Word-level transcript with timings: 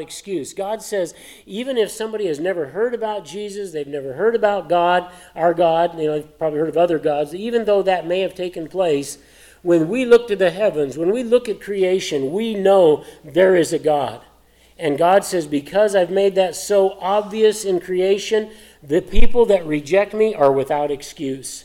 excuse. 0.00 0.54
God 0.54 0.82
says, 0.82 1.14
even 1.46 1.76
if 1.76 1.90
somebody 1.90 2.26
has 2.26 2.40
never 2.40 2.68
heard 2.68 2.94
about 2.94 3.24
Jesus, 3.24 3.72
they've 3.72 3.86
never 3.86 4.14
heard 4.14 4.34
about 4.34 4.68
God, 4.68 5.10
our 5.34 5.54
God, 5.54 5.98
you 5.98 6.06
know, 6.06 6.18
they've 6.18 6.38
probably 6.38 6.58
heard 6.58 6.68
of 6.68 6.76
other 6.76 6.98
gods, 6.98 7.34
even 7.34 7.64
though 7.64 7.82
that 7.82 8.06
may 8.06 8.20
have 8.20 8.34
taken 8.34 8.68
place, 8.68 9.18
when 9.62 9.88
we 9.88 10.04
look 10.04 10.28
to 10.28 10.36
the 10.36 10.50
heavens, 10.50 10.96
when 10.96 11.10
we 11.10 11.24
look 11.24 11.48
at 11.48 11.60
creation, 11.60 12.32
we 12.32 12.54
know 12.54 13.04
there 13.24 13.56
is 13.56 13.72
a 13.72 13.78
God. 13.78 14.20
And 14.78 14.98
God 14.98 15.24
says, 15.24 15.46
because 15.46 15.96
I've 15.96 16.10
made 16.10 16.34
that 16.34 16.54
so 16.54 16.98
obvious 17.00 17.64
in 17.64 17.80
creation, 17.80 18.50
the 18.82 19.00
people 19.00 19.46
that 19.46 19.66
reject 19.66 20.12
me 20.14 20.34
are 20.34 20.52
without 20.52 20.90
excuse. 20.90 21.64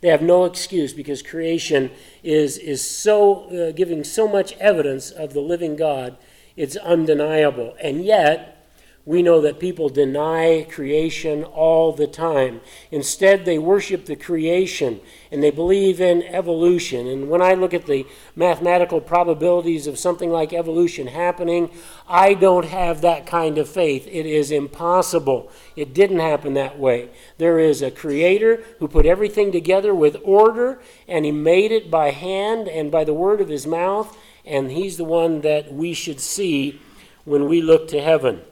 They 0.00 0.08
have 0.08 0.22
no 0.22 0.44
excuse 0.44 0.92
because 0.92 1.22
creation 1.22 1.90
is, 2.22 2.58
is 2.58 2.86
so 2.86 3.44
uh, 3.50 3.72
giving 3.72 4.02
so 4.02 4.26
much 4.26 4.56
evidence 4.56 5.10
of 5.10 5.32
the 5.32 5.40
living 5.40 5.76
God 5.76 6.16
it's 6.60 6.76
undeniable. 6.76 7.74
And 7.80 8.04
yet, 8.04 8.66
we 9.06 9.22
know 9.22 9.40
that 9.40 9.58
people 9.58 9.88
deny 9.88 10.66
creation 10.70 11.42
all 11.42 11.90
the 11.90 12.06
time. 12.06 12.60
Instead, 12.90 13.46
they 13.46 13.58
worship 13.58 14.04
the 14.04 14.14
creation 14.14 15.00
and 15.32 15.42
they 15.42 15.50
believe 15.50 16.02
in 16.02 16.22
evolution. 16.22 17.06
And 17.06 17.30
when 17.30 17.40
I 17.40 17.54
look 17.54 17.72
at 17.72 17.86
the 17.86 18.06
mathematical 18.36 19.00
probabilities 19.00 19.86
of 19.86 19.98
something 19.98 20.28
like 20.28 20.52
evolution 20.52 21.06
happening, 21.06 21.70
I 22.06 22.34
don't 22.34 22.66
have 22.66 23.00
that 23.00 23.24
kind 23.26 23.56
of 23.56 23.66
faith. 23.66 24.06
It 24.06 24.26
is 24.26 24.50
impossible. 24.50 25.50
It 25.76 25.94
didn't 25.94 26.20
happen 26.20 26.52
that 26.54 26.78
way. 26.78 27.08
There 27.38 27.58
is 27.58 27.80
a 27.80 27.90
creator 27.90 28.62
who 28.80 28.86
put 28.86 29.06
everything 29.06 29.50
together 29.50 29.94
with 29.94 30.18
order, 30.22 30.78
and 31.08 31.24
he 31.24 31.32
made 31.32 31.72
it 31.72 31.90
by 31.90 32.10
hand 32.10 32.68
and 32.68 32.92
by 32.92 33.04
the 33.04 33.14
word 33.14 33.40
of 33.40 33.48
his 33.48 33.66
mouth 33.66 34.14
and 34.44 34.70
He's 34.70 34.96
the 34.96 35.04
one 35.04 35.40
that 35.42 35.72
we 35.72 35.94
should 35.94 36.20
see 36.20 36.80
when 37.24 37.48
we 37.48 37.60
look 37.60 37.88
to 37.88 38.00
heaven. 38.00 38.42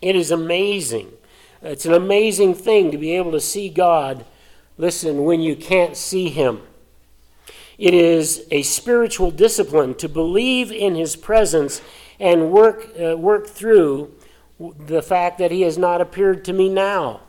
It 0.00 0.16
is 0.16 0.30
amazing. 0.30 1.12
It's 1.62 1.86
an 1.86 1.92
amazing 1.92 2.54
thing 2.54 2.90
to 2.90 2.98
be 2.98 3.12
able 3.12 3.32
to 3.32 3.40
see 3.40 3.68
God, 3.68 4.24
listen, 4.76 5.24
when 5.24 5.40
you 5.40 5.54
can't 5.54 5.96
see 5.96 6.28
Him. 6.28 6.62
It 7.78 7.94
is 7.94 8.46
a 8.50 8.62
spiritual 8.62 9.30
discipline 9.30 9.94
to 9.96 10.08
believe 10.08 10.70
in 10.72 10.94
His 10.94 11.16
presence 11.16 11.80
and 12.18 12.50
work, 12.50 12.88
uh, 13.00 13.16
work 13.16 13.48
through 13.48 14.12
the 14.58 15.02
fact 15.02 15.38
that 15.38 15.50
He 15.50 15.62
has 15.62 15.78
not 15.78 16.00
appeared 16.00 16.44
to 16.46 16.52
me 16.52 16.68
now. 16.68 17.20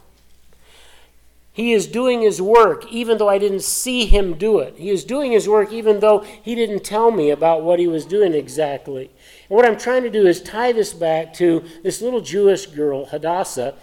He 1.54 1.72
is 1.72 1.86
doing 1.86 2.22
his 2.22 2.42
work 2.42 2.92
even 2.92 3.20
though 3.20 3.30
I 3.30 3.38
didn't 3.38 3.62
see 3.62 4.08
him 4.08 4.40
do 4.40 4.58
it. 4.58 4.74
He 4.76 4.90
is 4.90 5.06
doing 5.06 5.32
his 5.32 5.48
work 5.48 5.72
even 5.72 6.00
though 6.00 6.20
he 6.20 6.56
didn't 6.56 6.84
tell 6.84 7.12
me 7.12 7.30
about 7.30 7.62
what 7.62 7.80
he 7.80 7.86
was 7.86 8.06
doing 8.06 8.34
exactly. 8.34 9.12
And 9.50 9.56
what 9.56 9.66
I'm 9.66 9.78
trying 9.78 10.02
to 10.02 10.10
do 10.10 10.26
is 10.26 10.42
tie 10.42 10.72
this 10.72 10.94
back 10.94 11.32
to 11.36 11.64
this 11.84 12.02
little 12.02 12.22
Jewish 12.22 12.66
girl, 12.66 13.06
Hadassah, 13.06 13.76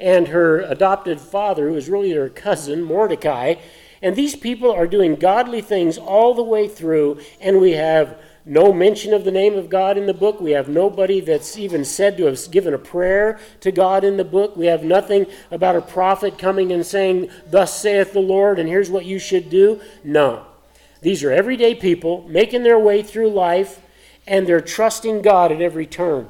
and 0.00 0.28
her 0.28 0.60
adopted 0.60 1.20
father, 1.20 1.68
who 1.68 1.76
is 1.76 1.90
really 1.90 2.12
her 2.12 2.30
cousin, 2.30 2.82
Mordecai. 2.82 3.56
And 4.00 4.16
these 4.16 4.34
people 4.34 4.70
are 4.70 4.86
doing 4.86 5.16
godly 5.16 5.60
things 5.60 5.98
all 5.98 6.32
the 6.32 6.42
way 6.42 6.66
through, 6.66 7.20
and 7.40 7.60
we 7.60 7.72
have 7.72 8.16
no 8.48 8.72
mention 8.72 9.12
of 9.12 9.24
the 9.24 9.30
name 9.30 9.54
of 9.54 9.68
God 9.68 9.98
in 9.98 10.06
the 10.06 10.14
book. 10.14 10.40
We 10.40 10.52
have 10.52 10.68
nobody 10.68 11.20
that's 11.20 11.58
even 11.58 11.84
said 11.84 12.16
to 12.16 12.24
have 12.24 12.50
given 12.50 12.74
a 12.74 12.78
prayer 12.78 13.38
to 13.60 13.70
God 13.70 14.04
in 14.04 14.16
the 14.16 14.24
book. 14.24 14.56
We 14.56 14.66
have 14.66 14.82
nothing 14.82 15.26
about 15.50 15.76
a 15.76 15.82
prophet 15.82 16.38
coming 16.38 16.72
and 16.72 16.84
saying, 16.84 17.30
Thus 17.50 17.78
saith 17.78 18.12
the 18.12 18.20
Lord, 18.20 18.58
and 18.58 18.68
here's 18.68 18.90
what 18.90 19.04
you 19.04 19.18
should 19.18 19.50
do. 19.50 19.80
No. 20.02 20.46
These 21.02 21.22
are 21.22 21.30
everyday 21.30 21.74
people 21.74 22.26
making 22.28 22.62
their 22.62 22.78
way 22.78 23.02
through 23.02 23.30
life, 23.30 23.80
and 24.26 24.46
they're 24.46 24.60
trusting 24.60 25.22
God 25.22 25.52
at 25.52 25.60
every 25.60 25.86
turn. 25.86 26.28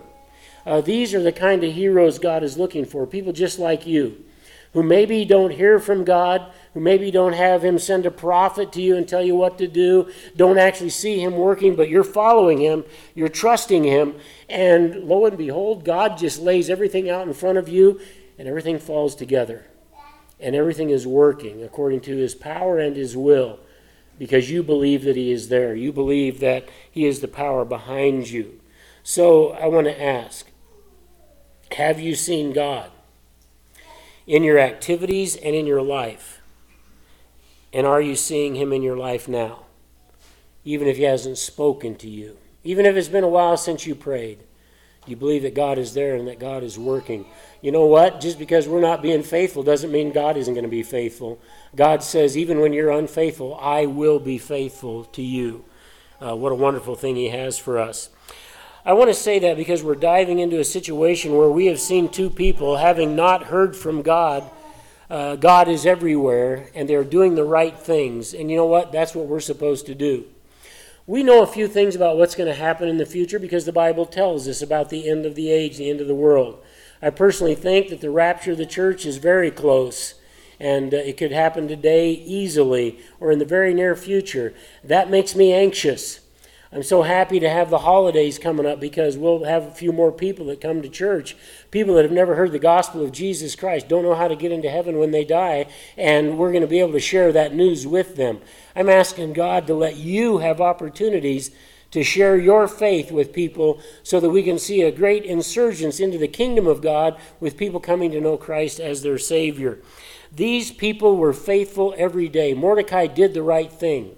Uh, 0.67 0.81
these 0.81 1.15
are 1.15 1.23
the 1.23 1.33
kind 1.33 1.65
of 1.65 1.73
heroes 1.73 2.19
God 2.19 2.43
is 2.43 2.59
looking 2.59 2.85
for, 2.85 3.07
people 3.07 3.33
just 3.33 3.59
like 3.59 3.87
you 3.87 4.25
who 4.73 4.83
maybe 4.83 5.25
don't 5.25 5.53
hear 5.53 5.79
from 5.79 6.05
God, 6.05 6.53
who 6.75 6.81
maybe 6.81 7.11
don't 7.11 7.33
have 7.33 7.65
Him 7.65 7.79
send 7.79 8.07
a 8.07 8.11
prophet 8.11 8.73
to 8.73 8.83
you 8.83 8.97
and 8.97 9.09
tell 9.09 9.23
you 9.23 9.35
what 9.35 9.59
to 9.59 9.67
do, 9.67 10.11
don't 10.37 10.59
actually 10.59 10.91
see 10.91 11.21
Him 11.23 11.37
working, 11.37 11.75
but 11.75 11.89
you're 11.89 12.05
following 12.05 12.59
Him, 12.59 12.85
you're 13.15 13.29
trusting 13.29 13.85
Him, 13.85 14.15
and 14.49 15.05
lo 15.05 15.27
and 15.27 15.39
behold, 15.39 15.85
God 15.85 16.19
just 16.19 16.41
lays 16.41 16.69
everything 16.69 17.09
out 17.09 17.27
in 17.27 17.35
front 17.35 17.59
of 17.59 17.69
you, 17.69 18.01
and 18.39 18.47
everything 18.47 18.79
falls 18.79 19.15
together. 19.15 19.67
And 20.41 20.55
everything 20.55 20.91
is 20.91 21.05
working 21.07 21.65
according 21.65 22.01
to 22.03 22.17
His 22.17 22.35
power 22.35 22.79
and 22.79 22.95
His 22.95 23.17
will 23.17 23.59
because 24.19 24.51
you 24.51 24.63
believe 24.63 25.05
that 25.05 25.17
He 25.17 25.33
is 25.33 25.49
there. 25.49 25.75
You 25.75 25.93
believe 25.93 26.41
that 26.41 26.69
He 26.91 27.07
is 27.07 27.21
the 27.21 27.29
power 27.29 27.65
behind 27.65 28.31
you. 28.31 28.61
So 29.03 29.53
I 29.53 29.67
want 29.67 29.87
to 29.87 30.03
ask 30.03 30.51
Have 31.73 31.99
you 31.99 32.15
seen 32.15 32.53
God? 32.53 32.91
In 34.29 34.45
your 34.45 34.59
activities 34.59 35.35
and 35.35 35.57
in 35.57 35.67
your 35.67 35.83
life? 35.83 36.41
And 37.73 37.87
are 37.87 38.01
you 38.01 38.15
seeing 38.15 38.55
Him 38.55 38.73
in 38.73 38.83
your 38.83 38.97
life 38.97 39.27
now? 39.27 39.65
Even 40.65 40.87
if 40.87 40.99
He 40.99 41.03
hasn't 41.03 41.39
spoken 41.39 41.97
to 41.97 42.09
you, 42.09 42.37
even 42.63 42.87
if 42.87 42.95
it's 42.95 43.09
been 43.09 43.25
a 43.25 43.29
while 43.29 43.57
since 43.57 43.87
you 43.87 43.95
prayed, 43.95 44.41
Do 45.05 45.11
you 45.11 45.17
believe 45.17 45.43
that 45.43 45.55
God 45.55 45.79
is 45.79 45.95
there 45.95 46.15
and 46.15 46.29
that 46.29 46.39
God 46.39 46.63
is 46.63 46.79
working. 46.79 47.25
You 47.63 47.73
know 47.73 47.87
what? 47.87 48.21
Just 48.21 48.39
because 48.39 48.69
we're 48.69 48.81
not 48.81 49.03
being 49.03 49.23
faithful 49.23 49.63
doesn't 49.63 49.91
mean 49.91 50.13
God 50.13 50.37
isn't 50.37 50.55
going 50.55 50.65
to 50.65 50.71
be 50.71 50.83
faithful. 50.83 51.41
God 51.75 52.03
says, 52.03 52.37
even 52.37 52.61
when 52.61 52.73
you're 52.73 52.91
unfaithful, 52.91 53.59
I 53.61 53.87
will 53.87 54.21
be 54.21 54.39
faithful 54.39 55.05
to 55.05 55.23
you. 55.23 55.65
Uh, 56.21 56.37
what 56.37 56.53
a 56.53 56.57
wonderful 56.57 56.95
thing 56.95 57.17
He 57.17 57.31
has 57.31 57.59
for 57.59 57.79
us. 57.79 58.11
I 58.89 58.95
want 58.95 59.11
to 59.11 59.15
say 59.15 59.39
that 59.41 59.59
because 59.59 59.83
we're 59.83 59.97
diving 59.97 60.39
into 60.39 60.61
a 60.61 60.65
situation 60.65 61.37
where 61.37 61.51
we 61.51 61.67
have 61.67 61.79
seen 61.79 62.09
two 62.09 62.31
people 62.31 62.79
having 62.79 63.15
not 63.15 63.43
heard 63.43 63.77
from 63.77 64.01
God. 64.01 64.51
Uh, 65.11 65.37
God 65.37 65.69
is 65.69 65.85
everywhere, 65.85 66.71
and 66.75 66.89
they're 66.89 67.05
doing 67.05 67.35
the 67.35 67.45
right 67.45 67.79
things. 67.79 68.33
And 68.33 68.51
you 68.51 68.57
know 68.57 68.65
what? 68.65 68.91
That's 68.91 69.15
what 69.15 69.27
we're 69.27 69.41
supposed 69.41 69.85
to 69.87 69.95
do. 69.95 70.25
We 71.07 71.23
know 71.23 71.43
a 71.43 71.47
few 71.47 71.69
things 71.69 71.97
about 71.97 72.17
what's 72.17 72.35
going 72.35 72.49
to 72.49 72.59
happen 72.59 72.89
in 72.89 72.97
the 72.97 73.05
future 73.05 73.39
because 73.39 73.67
the 73.67 73.73
Bible 73.73 74.07
tells 74.07 74.49
us 74.49 74.63
about 74.63 74.89
the 74.89 75.07
end 75.07 75.27
of 75.27 75.35
the 75.35 75.51
age, 75.51 75.77
the 75.77 75.91
end 75.91 76.01
of 76.01 76.09
the 76.09 76.15
world. 76.15 76.59
I 77.03 77.11
personally 77.11 77.57
think 77.57 77.91
that 77.91 78.01
the 78.01 78.11
rapture 78.11 78.53
of 78.53 78.59
the 78.59 78.65
church 78.65 79.05
is 79.05 79.19
very 79.19 79.51
close 79.51 80.15
and 80.59 80.95
uh, 80.95 80.97
it 80.97 81.19
could 81.19 81.31
happen 81.31 81.69
today 81.69 82.13
easily 82.13 83.01
or 83.21 83.33
in 83.33 83.39
the 83.39 83.45
very 83.45 83.75
near 83.75 83.95
future. 83.95 84.55
That 84.83 85.11
makes 85.11 85.35
me 85.35 85.53
anxious. 85.53 86.21
I'm 86.71 86.83
so 86.83 87.01
happy 87.03 87.41
to 87.41 87.49
have 87.49 87.71
the 87.71 87.79
holidays 87.79 88.39
coming 88.39 88.67
up 88.67 88.79
because 88.79 89.17
we'll 89.17 89.45
have 89.45 89.65
a 89.65 89.71
few 89.71 89.91
more 89.91 90.13
people 90.13 90.47
that 90.47 90.61
come 90.61 90.83
to 90.83 90.89
church. 90.89 91.35
People 91.71 91.95
that 91.95 92.05
have 92.05 92.13
never 92.13 92.35
heard 92.35 92.53
the 92.53 92.59
gospel 92.59 93.03
of 93.03 93.11
Jesus 93.11 93.57
Christ, 93.57 93.89
don't 93.89 94.03
know 94.03 94.15
how 94.15 94.29
to 94.29 94.37
get 94.37 94.53
into 94.53 94.69
heaven 94.69 94.99
when 94.99 95.11
they 95.11 95.25
die, 95.25 95.67
and 95.97 96.37
we're 96.37 96.53
going 96.53 96.63
to 96.63 96.69
be 96.69 96.81
able 96.81 96.93
to 96.93 97.01
share 97.01 97.33
that 97.33 97.55
news 97.55 97.87
with 97.87 98.17
them. 98.17 98.41
I'm 98.77 98.91
asking 98.91 99.33
God 99.33 99.67
to 99.67 99.75
let 99.75 99.97
you 99.97 100.39
have 100.39 100.61
opportunities 100.61 101.51
to 101.91 102.05
share 102.05 102.37
your 102.37 102.69
faith 102.69 103.11
with 103.11 103.33
people 103.33 103.81
so 104.03 104.21
that 104.21 104.29
we 104.29 104.43
can 104.43 104.59
see 104.59 104.83
a 104.83 104.93
great 104.93 105.25
insurgence 105.25 106.01
into 106.01 106.19
the 106.19 106.29
kingdom 106.29 106.67
of 106.67 106.83
God 106.83 107.19
with 107.41 107.57
people 107.57 107.81
coming 107.81 108.11
to 108.11 108.21
know 108.21 108.37
Christ 108.37 108.79
as 108.79 109.01
their 109.01 109.17
Savior. 109.17 109.79
These 110.31 110.71
people 110.71 111.17
were 111.17 111.33
faithful 111.33 111.95
every 111.97 112.29
day. 112.29 112.53
Mordecai 112.53 113.07
did 113.07 113.33
the 113.33 113.43
right 113.43 113.73
thing. 113.73 114.17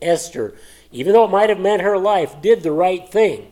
Esther 0.00 0.54
even 0.96 1.12
though 1.12 1.24
it 1.24 1.30
might 1.30 1.50
have 1.50 1.60
meant 1.60 1.82
her 1.82 1.98
life, 1.98 2.40
did 2.40 2.62
the 2.62 2.72
right 2.72 3.06
thing. 3.08 3.50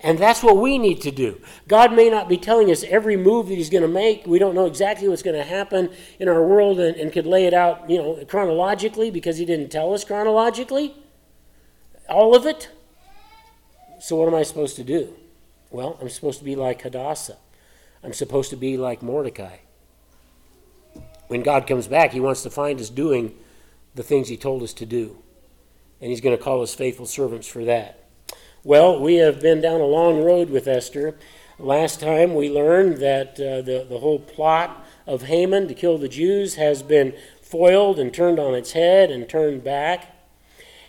And 0.00 0.18
that's 0.18 0.42
what 0.42 0.58
we 0.58 0.78
need 0.78 1.00
to 1.00 1.10
do. 1.10 1.40
God 1.66 1.92
may 1.92 2.10
not 2.10 2.28
be 2.28 2.36
telling 2.36 2.70
us 2.70 2.84
every 2.84 3.16
move 3.16 3.48
that 3.48 3.54
He's 3.54 3.70
going 3.70 3.82
to 3.82 3.88
make. 3.88 4.26
We 4.26 4.38
don't 4.38 4.54
know 4.54 4.66
exactly 4.66 5.08
what's 5.08 5.22
going 5.22 5.36
to 5.36 5.42
happen 5.42 5.90
in 6.20 6.28
our 6.28 6.46
world 6.46 6.78
and, 6.78 6.94
and 6.96 7.12
could 7.12 7.26
lay 7.26 7.46
it 7.46 7.54
out, 7.54 7.88
you 7.88 7.98
know, 7.98 8.24
chronologically 8.26 9.10
because 9.10 9.38
He 9.38 9.44
didn't 9.44 9.70
tell 9.70 9.92
us 9.92 10.04
chronologically. 10.04 10.94
All 12.08 12.36
of 12.36 12.46
it. 12.46 12.70
So 13.98 14.16
what 14.16 14.28
am 14.28 14.34
I 14.34 14.42
supposed 14.42 14.76
to 14.76 14.84
do? 14.84 15.14
Well, 15.70 15.98
I'm 16.00 16.10
supposed 16.10 16.38
to 16.38 16.44
be 16.44 16.54
like 16.54 16.82
Hadassah. 16.82 17.38
I'm 18.04 18.12
supposed 18.12 18.50
to 18.50 18.56
be 18.56 18.76
like 18.76 19.02
Mordecai. 19.02 19.56
When 21.28 21.42
God 21.42 21.66
comes 21.66 21.88
back, 21.88 22.12
He 22.12 22.20
wants 22.20 22.42
to 22.42 22.50
find 22.50 22.78
us 22.78 22.90
doing 22.90 23.34
the 23.94 24.02
things 24.02 24.28
He 24.28 24.36
told 24.36 24.62
us 24.62 24.74
to 24.74 24.86
do 24.86 25.23
and 26.00 26.10
he's 26.10 26.20
going 26.20 26.36
to 26.36 26.42
call 26.42 26.62
us 26.62 26.74
faithful 26.74 27.06
servants 27.06 27.46
for 27.46 27.64
that. 27.64 28.04
Well, 28.62 29.00
we 29.00 29.16
have 29.16 29.40
been 29.40 29.60
down 29.60 29.80
a 29.80 29.86
long 29.86 30.24
road 30.24 30.50
with 30.50 30.66
Esther. 30.66 31.16
Last 31.58 32.00
time 32.00 32.34
we 32.34 32.50
learned 32.50 32.96
that 32.98 33.34
uh, 33.34 33.62
the, 33.62 33.86
the 33.88 33.98
whole 33.98 34.18
plot 34.18 34.84
of 35.06 35.22
Haman 35.22 35.68
to 35.68 35.74
kill 35.74 35.98
the 35.98 36.08
Jews 36.08 36.54
has 36.54 36.82
been 36.82 37.14
foiled 37.42 37.98
and 37.98 38.12
turned 38.12 38.38
on 38.38 38.54
its 38.54 38.72
head 38.72 39.10
and 39.10 39.28
turned 39.28 39.62
back. 39.62 40.16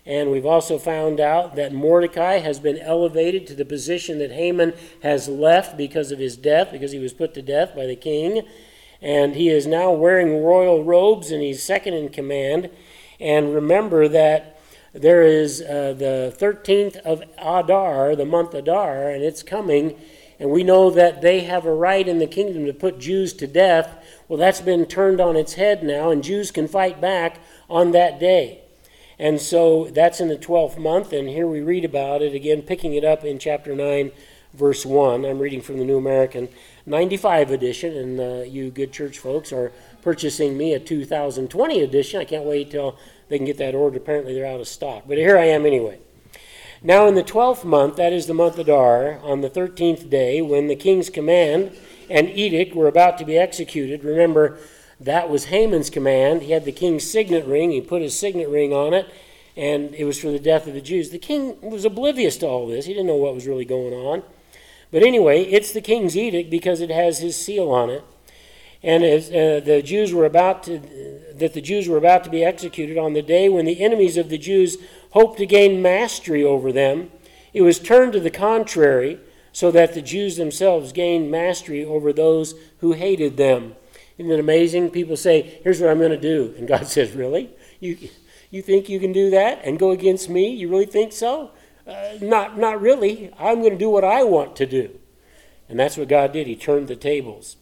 And 0.05 0.31
we've 0.31 0.45
also 0.45 0.77
found 0.77 1.19
out 1.19 1.55
that 1.55 1.73
Mordecai 1.73 2.39
has 2.39 2.59
been 2.59 2.77
elevated 2.77 3.45
to 3.47 3.55
the 3.55 3.65
position 3.65 4.19
that 4.19 4.31
Haman 4.31 4.73
has 5.01 5.27
left 5.27 5.77
because 5.77 6.11
of 6.11 6.19
his 6.19 6.37
death, 6.37 6.71
because 6.71 6.91
he 6.91 6.99
was 6.99 7.13
put 7.13 7.33
to 7.33 7.41
death 7.41 7.75
by 7.75 7.85
the 7.85 7.95
king. 7.95 8.43
And 9.01 9.35
he 9.35 9.49
is 9.49 9.67
now 9.67 9.91
wearing 9.91 10.43
royal 10.43 10.83
robes 10.83 11.31
and 11.31 11.41
he's 11.41 11.61
second 11.61 11.95
in 11.95 12.09
command. 12.09 12.69
And 13.19 13.53
remember 13.53 14.07
that 14.07 14.54
there 14.95 15.23
is 15.23 15.61
uh, 15.61 15.93
the 15.97 16.33
13th 16.39 16.95
of 16.97 17.21
Adar, 17.37 18.15
the 18.15 18.25
month 18.25 18.53
Adar, 18.53 19.09
and 19.09 19.23
it's 19.23 19.43
coming. 19.43 19.99
and 20.39 20.49
we 20.49 20.63
know 20.63 20.89
that 20.89 21.21
they 21.21 21.41
have 21.41 21.65
a 21.65 21.73
right 21.73 22.07
in 22.07 22.19
the 22.19 22.27
kingdom 22.27 22.65
to 22.65 22.73
put 22.73 22.99
Jews 22.99 23.33
to 23.33 23.47
death. 23.47 23.97
Well, 24.29 24.39
that's 24.39 24.61
been 24.61 24.85
turned 24.85 25.19
on 25.19 25.35
its 25.35 25.53
head 25.53 25.83
now, 25.83 26.11
and 26.11 26.23
Jews 26.23 26.49
can 26.49 26.69
fight 26.69 27.01
back 27.01 27.39
on 27.69 27.91
that 27.91 28.19
day. 28.19 28.61
And 29.19 29.39
so 29.39 29.85
that's 29.85 30.21
in 30.21 30.29
the 30.29 30.37
12th 30.37 30.77
month, 30.77 31.11
and 31.11 31.27
here 31.27 31.47
we 31.47 31.61
read 31.61 31.83
about 31.83 32.21
it 32.21 32.33
again, 32.33 32.61
picking 32.61 32.93
it 32.93 33.03
up 33.03 33.25
in 33.25 33.37
chapter 33.37 33.75
9, 33.75 34.11
verse 34.53 34.85
1. 34.85 35.25
I'm 35.25 35.39
reading 35.39 35.61
from 35.61 35.77
the 35.77 35.85
New 35.85 35.97
American 35.97 36.47
95 36.85 37.51
edition, 37.51 37.95
and 37.97 38.19
uh, 38.19 38.43
you 38.43 38.71
good 38.71 38.93
church 38.93 39.19
folks 39.19 39.51
are 39.51 39.71
purchasing 40.01 40.57
me 40.57 40.73
a 40.73 40.79
2020 40.79 41.81
edition. 41.81 42.21
I 42.21 42.25
can't 42.25 42.45
wait 42.45 42.71
till 42.71 42.97
they 43.29 43.37
can 43.37 43.45
get 43.45 43.57
that 43.57 43.75
ordered. 43.75 43.97
Apparently, 43.97 44.33
they're 44.33 44.45
out 44.45 44.59
of 44.59 44.67
stock. 44.67 45.03
But 45.07 45.17
here 45.17 45.37
I 45.37 45.45
am 45.45 45.65
anyway. 45.65 45.99
Now, 46.83 47.07
in 47.07 47.15
the 47.15 47.23
12th 47.23 47.63
month, 47.63 47.95
that 47.95 48.13
is 48.13 48.27
the 48.27 48.33
month 48.33 48.53
of 48.53 48.67
Adar, 48.67 49.19
on 49.23 49.41
the 49.41 49.49
13th 49.49 50.09
day, 50.09 50.41
when 50.41 50.67
the 50.67 50.75
king's 50.75 51.09
command 51.09 51.75
and 52.09 52.29
edict 52.29 52.75
were 52.75 52.87
about 52.87 53.17
to 53.17 53.25
be 53.25 53.37
executed, 53.37 54.03
remember, 54.03 54.59
that 54.99 55.29
was 55.29 55.45
Haman's 55.45 55.89
command. 55.89 56.43
He 56.43 56.51
had 56.51 56.65
the 56.65 56.71
king's 56.71 57.09
signet 57.09 57.45
ring. 57.45 57.71
He 57.71 57.81
put 57.81 58.01
his 58.01 58.17
signet 58.17 58.49
ring 58.49 58.71
on 58.71 58.93
it, 58.93 59.07
and 59.57 59.95
it 59.95 60.05
was 60.05 60.19
for 60.19 60.29
the 60.29 60.39
death 60.39 60.67
of 60.67 60.73
the 60.73 60.81
Jews. 60.81 61.09
The 61.09 61.17
king 61.17 61.59
was 61.61 61.85
oblivious 61.85 62.37
to 62.37 62.47
all 62.47 62.67
this. 62.67 62.85
He 62.85 62.93
didn't 62.93 63.07
know 63.07 63.15
what 63.15 63.33
was 63.33 63.47
really 63.47 63.65
going 63.65 63.93
on. 63.93 64.23
But 64.91 65.03
anyway, 65.03 65.43
it's 65.43 65.73
the 65.73 65.81
king's 65.81 66.15
edict 66.15 66.49
because 66.49 66.81
it 66.81 66.91
has 66.91 67.19
his 67.19 67.35
seal 67.35 67.71
on 67.71 67.89
it. 67.89 68.03
And 68.85 69.03
as 69.03 69.29
uh, 69.31 69.61
the 69.65 69.81
Jews 69.81 70.13
were 70.13 70.25
about 70.25 70.61
to, 70.63 70.79
that 71.33 71.53
the 71.53 71.61
Jews 71.61 71.89
were 71.89 71.97
about 71.97 72.23
to 72.25 72.29
be 72.29 72.43
executed 72.43 72.99
on 72.99 73.13
the 73.13 73.23
day 73.23 73.49
when 73.49 73.65
the 73.65 73.81
enemies 73.81 74.15
of 74.15 74.29
the 74.29 74.37
Jews 74.37 74.77
hoped 75.09 75.39
to 75.39 75.47
gain 75.47 75.81
mastery 75.81 76.43
over 76.43 76.71
them, 76.71 77.09
it 77.51 77.63
was 77.63 77.79
turned 77.79 78.13
to 78.13 78.19
the 78.19 78.29
contrary, 78.29 79.19
so 79.51 79.71
that 79.71 79.95
the 79.95 80.03
Jews 80.03 80.37
themselves 80.37 80.91
gained 80.91 81.31
mastery 81.31 81.83
over 81.83 82.13
those 82.13 82.53
who 82.79 82.91
hated 82.91 83.37
them. 83.37 83.75
Isn't 84.19 84.31
it 84.31 84.39
amazing? 84.39 84.91
People 84.91 85.17
say, 85.17 85.59
Here's 85.63 85.81
what 85.81 85.89
I'm 85.89 85.97
going 85.97 86.11
to 86.11 86.17
do. 86.17 86.53
And 86.55 86.67
God 86.67 86.85
says, 86.87 87.13
Really? 87.13 87.49
You, 87.79 87.97
you 88.51 88.61
think 88.61 88.87
you 88.87 88.99
can 88.99 89.13
do 89.13 89.31
that 89.31 89.61
and 89.63 89.79
go 89.79 89.89
against 89.89 90.29
me? 90.29 90.49
You 90.49 90.69
really 90.69 90.85
think 90.85 91.11
so? 91.11 91.51
Uh, 91.87 92.17
not, 92.21 92.59
not 92.59 92.79
really. 92.79 93.33
I'm 93.39 93.61
going 93.61 93.73
to 93.73 93.79
do 93.79 93.89
what 93.89 94.03
I 94.03 94.23
want 94.23 94.55
to 94.57 94.67
do. 94.67 94.99
And 95.67 95.79
that's 95.79 95.97
what 95.97 96.07
God 96.07 96.33
did. 96.33 96.45
He 96.45 96.55
turned 96.55 96.87
the 96.87 96.95
tables. 96.95 97.57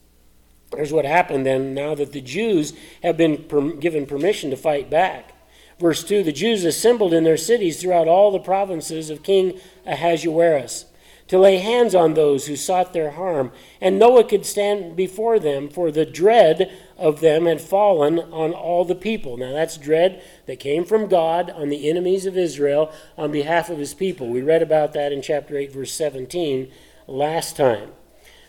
Here's 0.75 0.93
what 0.93 1.05
happened 1.05 1.45
then 1.45 1.73
now 1.73 1.95
that 1.95 2.11
the 2.11 2.21
Jews 2.21 2.73
have 3.01 3.17
been 3.17 3.43
per- 3.43 3.73
given 3.73 4.05
permission 4.05 4.49
to 4.49 4.57
fight 4.57 4.89
back. 4.89 5.33
Verse 5.79 6.03
2 6.03 6.23
The 6.23 6.31
Jews 6.31 6.63
assembled 6.63 7.13
in 7.13 7.23
their 7.23 7.37
cities 7.37 7.81
throughout 7.81 8.07
all 8.07 8.31
the 8.31 8.39
provinces 8.39 9.09
of 9.09 9.23
King 9.23 9.59
Ahasuerus 9.85 10.85
to 11.27 11.39
lay 11.39 11.57
hands 11.57 11.95
on 11.95 12.13
those 12.13 12.47
who 12.47 12.55
sought 12.55 12.93
their 12.93 13.11
harm. 13.11 13.51
And 13.81 13.97
no 13.97 14.09
one 14.09 14.27
could 14.27 14.45
stand 14.45 14.95
before 14.95 15.39
them, 15.39 15.69
for 15.69 15.89
the 15.89 16.05
dread 16.05 16.71
of 16.97 17.21
them 17.21 17.45
had 17.45 17.61
fallen 17.61 18.19
on 18.19 18.51
all 18.51 18.85
the 18.85 18.95
people. 18.95 19.37
Now, 19.37 19.51
that's 19.53 19.77
dread 19.77 20.21
that 20.45 20.59
came 20.59 20.85
from 20.85 21.07
God 21.07 21.49
on 21.49 21.69
the 21.69 21.89
enemies 21.89 22.25
of 22.25 22.37
Israel 22.37 22.91
on 23.17 23.31
behalf 23.31 23.69
of 23.69 23.79
his 23.79 23.93
people. 23.93 24.27
We 24.27 24.41
read 24.41 24.61
about 24.61 24.93
that 24.93 25.11
in 25.11 25.21
chapter 25.21 25.57
8, 25.57 25.71
verse 25.71 25.93
17 25.93 26.71
last 27.07 27.55
time. 27.57 27.89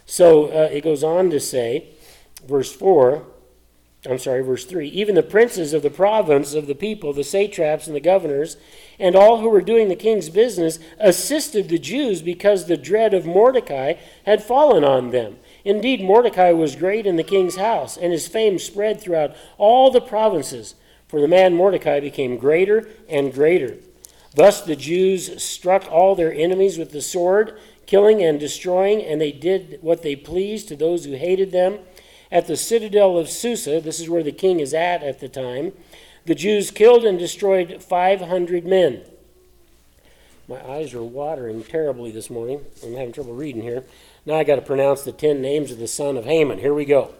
So 0.07 0.47
uh, 0.47 0.69
it 0.71 0.85
goes 0.85 1.03
on 1.03 1.31
to 1.31 1.41
say, 1.41 1.89
verse 2.47 2.73
4 2.73 3.27
I'm 4.07 4.19
sorry, 4.19 4.43
verse 4.43 4.67
3 4.67 4.89
even 4.89 5.15
the 5.15 5.23
princes 5.23 5.73
of 5.73 5.83
the 5.83 5.91
province 5.91 6.55
of 6.55 6.67
the 6.67 6.75
people, 6.75 7.13
the 7.13 7.25
satraps 7.25 7.87
and 7.87 7.97
the 7.97 8.01
governors, 8.01 8.57
and 8.99 9.17
all 9.17 9.41
who 9.41 9.49
were 9.49 9.63
doing 9.63 9.89
the 9.89 9.97
king's 9.97 10.29
business 10.29 10.79
assisted 10.99 11.69
the 11.69 11.79
Jews 11.79 12.21
because 12.21 12.67
the 12.67 12.77
dread 12.77 13.15
of 13.15 13.25
Mordecai 13.25 13.95
had 14.27 14.43
fallen 14.43 14.85
on 14.85 15.11
them. 15.11 15.39
Indeed, 15.65 16.03
Mordecai 16.03 16.51
was 16.51 16.77
great 16.77 17.07
in 17.07 17.17
the 17.17 17.23
king's 17.23 17.57
house, 17.57 17.97
and 17.97 18.13
his 18.13 18.29
fame 18.29 18.59
spread 18.59 19.01
throughout 19.01 19.35
all 19.57 19.91
the 19.91 20.03
provinces, 20.03 20.75
for 21.09 21.21
the 21.21 21.29
man 21.29 21.55
Mordecai 21.55 22.01
became 22.01 22.37
greater 22.37 22.87
and 23.09 23.33
greater. 23.33 23.77
Thus 24.35 24.61
the 24.61 24.77
Jews 24.77 25.43
struck 25.43 25.91
all 25.91 26.15
their 26.15 26.33
enemies 26.33 26.77
with 26.77 26.93
the 26.93 27.01
sword, 27.01 27.59
killing 27.87 28.23
and 28.23 28.39
destroying, 28.39 29.03
and 29.03 29.21
they 29.21 29.33
did 29.33 29.79
what 29.81 30.03
they 30.03 30.17
pleased 30.17 30.69
to 30.69 30.77
those 30.77 31.05
who 31.07 31.13
hated 31.13 31.53
them. 31.53 31.79
At 32.35 32.49
the 32.49 32.57
citadel 32.57 33.17
of 33.17 33.31
Susa, 33.31 33.81
this 33.81 34.01
is 34.01 34.11
where 34.11 34.25
the 34.25 34.33
king 34.33 34.59
is 34.59 34.75
at 34.75 35.05
at 35.05 35.21
the 35.21 35.29
time, 35.29 35.73
the 36.25 36.35
Jews 36.35 36.73
killed 36.73 37.05
and 37.05 37.17
destroyed 37.17 37.81
500 37.81 38.67
men. 38.67 39.03
My 40.49 40.61
eyes 40.69 40.95
are 40.95 41.05
watering 41.05 41.63
terribly 41.63 42.11
this 42.11 42.29
morning. 42.29 42.65
I'm 42.83 42.95
having 42.95 43.13
trouble 43.13 43.35
reading 43.35 43.63
here. 43.63 43.85
Now 44.27 44.35
I 44.35 44.43
got 44.43 44.57
to 44.57 44.63
pronounce 44.63 45.05
the 45.05 45.13
10 45.13 45.41
names 45.41 45.71
of 45.71 45.79
the 45.79 45.87
son 45.87 46.17
of 46.17 46.25
Haman. 46.25 46.59
Here 46.59 46.75
we 46.75 46.85
go. 46.85 47.15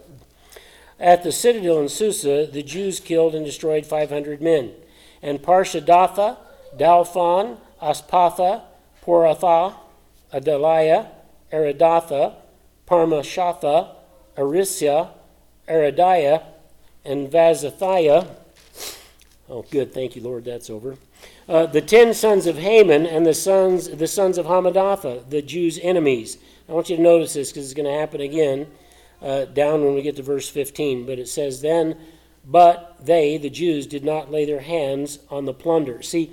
At 0.99 1.23
the 1.23 1.31
citadel 1.31 1.79
in 1.79 1.89
Susa, 1.89 2.49
the 2.53 2.65
Jews 2.65 2.99
killed 2.99 3.37
and 3.37 3.47
destroyed 3.47 3.87
500 3.87 4.43
men. 4.43 4.73
And 5.23 5.41
Parshadatha, 5.41 6.39
Dalphon, 6.77 7.59
Aspatha, 7.81 8.63
Poratha, 9.05 9.77
Adaliah, 10.33 11.07
Aridatha, 11.53 12.35
Parmashatha, 12.89 13.95
Arisia, 14.37 15.11
Aradiah, 15.69 16.45
and 17.05 17.31
Vazathiah. 17.31 18.29
Oh, 19.49 19.65
good. 19.71 19.93
Thank 19.93 20.17
you, 20.17 20.23
Lord. 20.23 20.45
That's 20.45 20.71
over. 20.71 20.97
Uh, 21.49 21.67
the 21.67 21.83
ten 21.83 22.15
sons 22.15 22.47
of 22.47 22.57
Haman 22.57 23.07
and 23.07 23.27
the 23.27 23.35
sons, 23.35 23.89
the 23.89 24.07
sons 24.07 24.39
of 24.39 24.47
Hamadatha, 24.47 25.29
the 25.29 25.43
Jews' 25.43 25.79
enemies. 25.83 26.39
I 26.69 26.73
want 26.73 26.89
you 26.89 26.97
to 26.97 27.03
notice 27.03 27.35
this 27.35 27.51
because 27.51 27.67
it's 27.67 27.75
going 27.75 27.93
to 27.93 27.99
happen 27.99 28.23
again 28.23 28.67
uh, 29.21 29.45
down 29.45 29.85
when 29.85 29.95
we 29.95 30.03
get 30.03 30.17
to 30.17 30.23
verse 30.23 30.49
15. 30.49 31.05
But 31.05 31.19
it 31.19 31.29
says, 31.29 31.61
Then, 31.61 31.99
but 32.47 32.97
they, 33.01 33.37
the 33.37 33.51
Jews, 33.51 33.87
did 33.87 34.05
not 34.05 34.31
lay 34.31 34.47
their 34.47 34.61
hands 34.61 35.19
on 35.31 35.45
the 35.45 35.53
plunder. 35.53 36.01
See, 36.03 36.33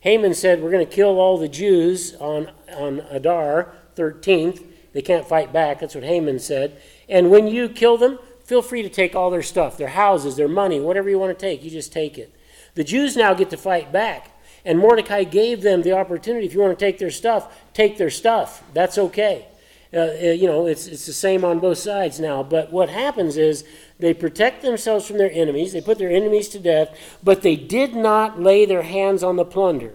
Haman 0.00 0.34
said, 0.34 0.62
We're 0.62 0.70
going 0.70 0.86
to 0.86 0.92
kill 0.92 1.18
all 1.18 1.38
the 1.38 1.48
Jews 1.48 2.14
on, 2.16 2.50
on 2.72 3.00
Adar 3.10 3.74
13th. 3.96 4.64
They 4.92 5.02
can't 5.02 5.26
fight 5.26 5.52
back. 5.52 5.80
That's 5.80 5.94
what 5.94 6.04
Haman 6.04 6.38
said. 6.38 6.80
And 7.08 7.30
when 7.30 7.46
you 7.46 7.68
kill 7.68 7.96
them, 7.96 8.18
feel 8.44 8.62
free 8.62 8.82
to 8.82 8.88
take 8.88 9.14
all 9.14 9.30
their 9.30 9.42
stuff, 9.42 9.76
their 9.76 9.88
houses, 9.88 10.36
their 10.36 10.48
money, 10.48 10.80
whatever 10.80 11.08
you 11.08 11.18
want 11.18 11.36
to 11.36 11.46
take, 11.46 11.62
you 11.62 11.70
just 11.70 11.92
take 11.92 12.18
it. 12.18 12.34
The 12.74 12.84
Jews 12.84 13.16
now 13.16 13.34
get 13.34 13.50
to 13.50 13.56
fight 13.56 13.92
back. 13.92 14.30
And 14.64 14.78
Mordecai 14.78 15.24
gave 15.24 15.62
them 15.62 15.82
the 15.82 15.92
opportunity 15.92 16.46
if 16.46 16.54
you 16.54 16.60
want 16.60 16.78
to 16.78 16.84
take 16.84 16.98
their 16.98 17.10
stuff, 17.10 17.58
take 17.74 17.98
their 17.98 18.10
stuff. 18.10 18.62
That's 18.72 18.96
okay. 18.96 19.46
Uh, 19.94 19.98
uh, 19.98 20.26
you 20.30 20.46
know, 20.46 20.66
it's, 20.66 20.86
it's 20.86 21.04
the 21.04 21.12
same 21.12 21.44
on 21.44 21.58
both 21.58 21.78
sides 21.78 22.18
now. 22.18 22.42
But 22.42 22.72
what 22.72 22.88
happens 22.88 23.36
is 23.36 23.64
they 23.98 24.14
protect 24.14 24.62
themselves 24.62 25.06
from 25.06 25.18
their 25.18 25.30
enemies, 25.30 25.72
they 25.72 25.82
put 25.82 25.98
their 25.98 26.10
enemies 26.10 26.48
to 26.50 26.58
death, 26.58 26.96
but 27.22 27.42
they 27.42 27.56
did 27.56 27.94
not 27.94 28.40
lay 28.40 28.64
their 28.64 28.82
hands 28.82 29.22
on 29.22 29.36
the 29.36 29.44
plunder. 29.44 29.92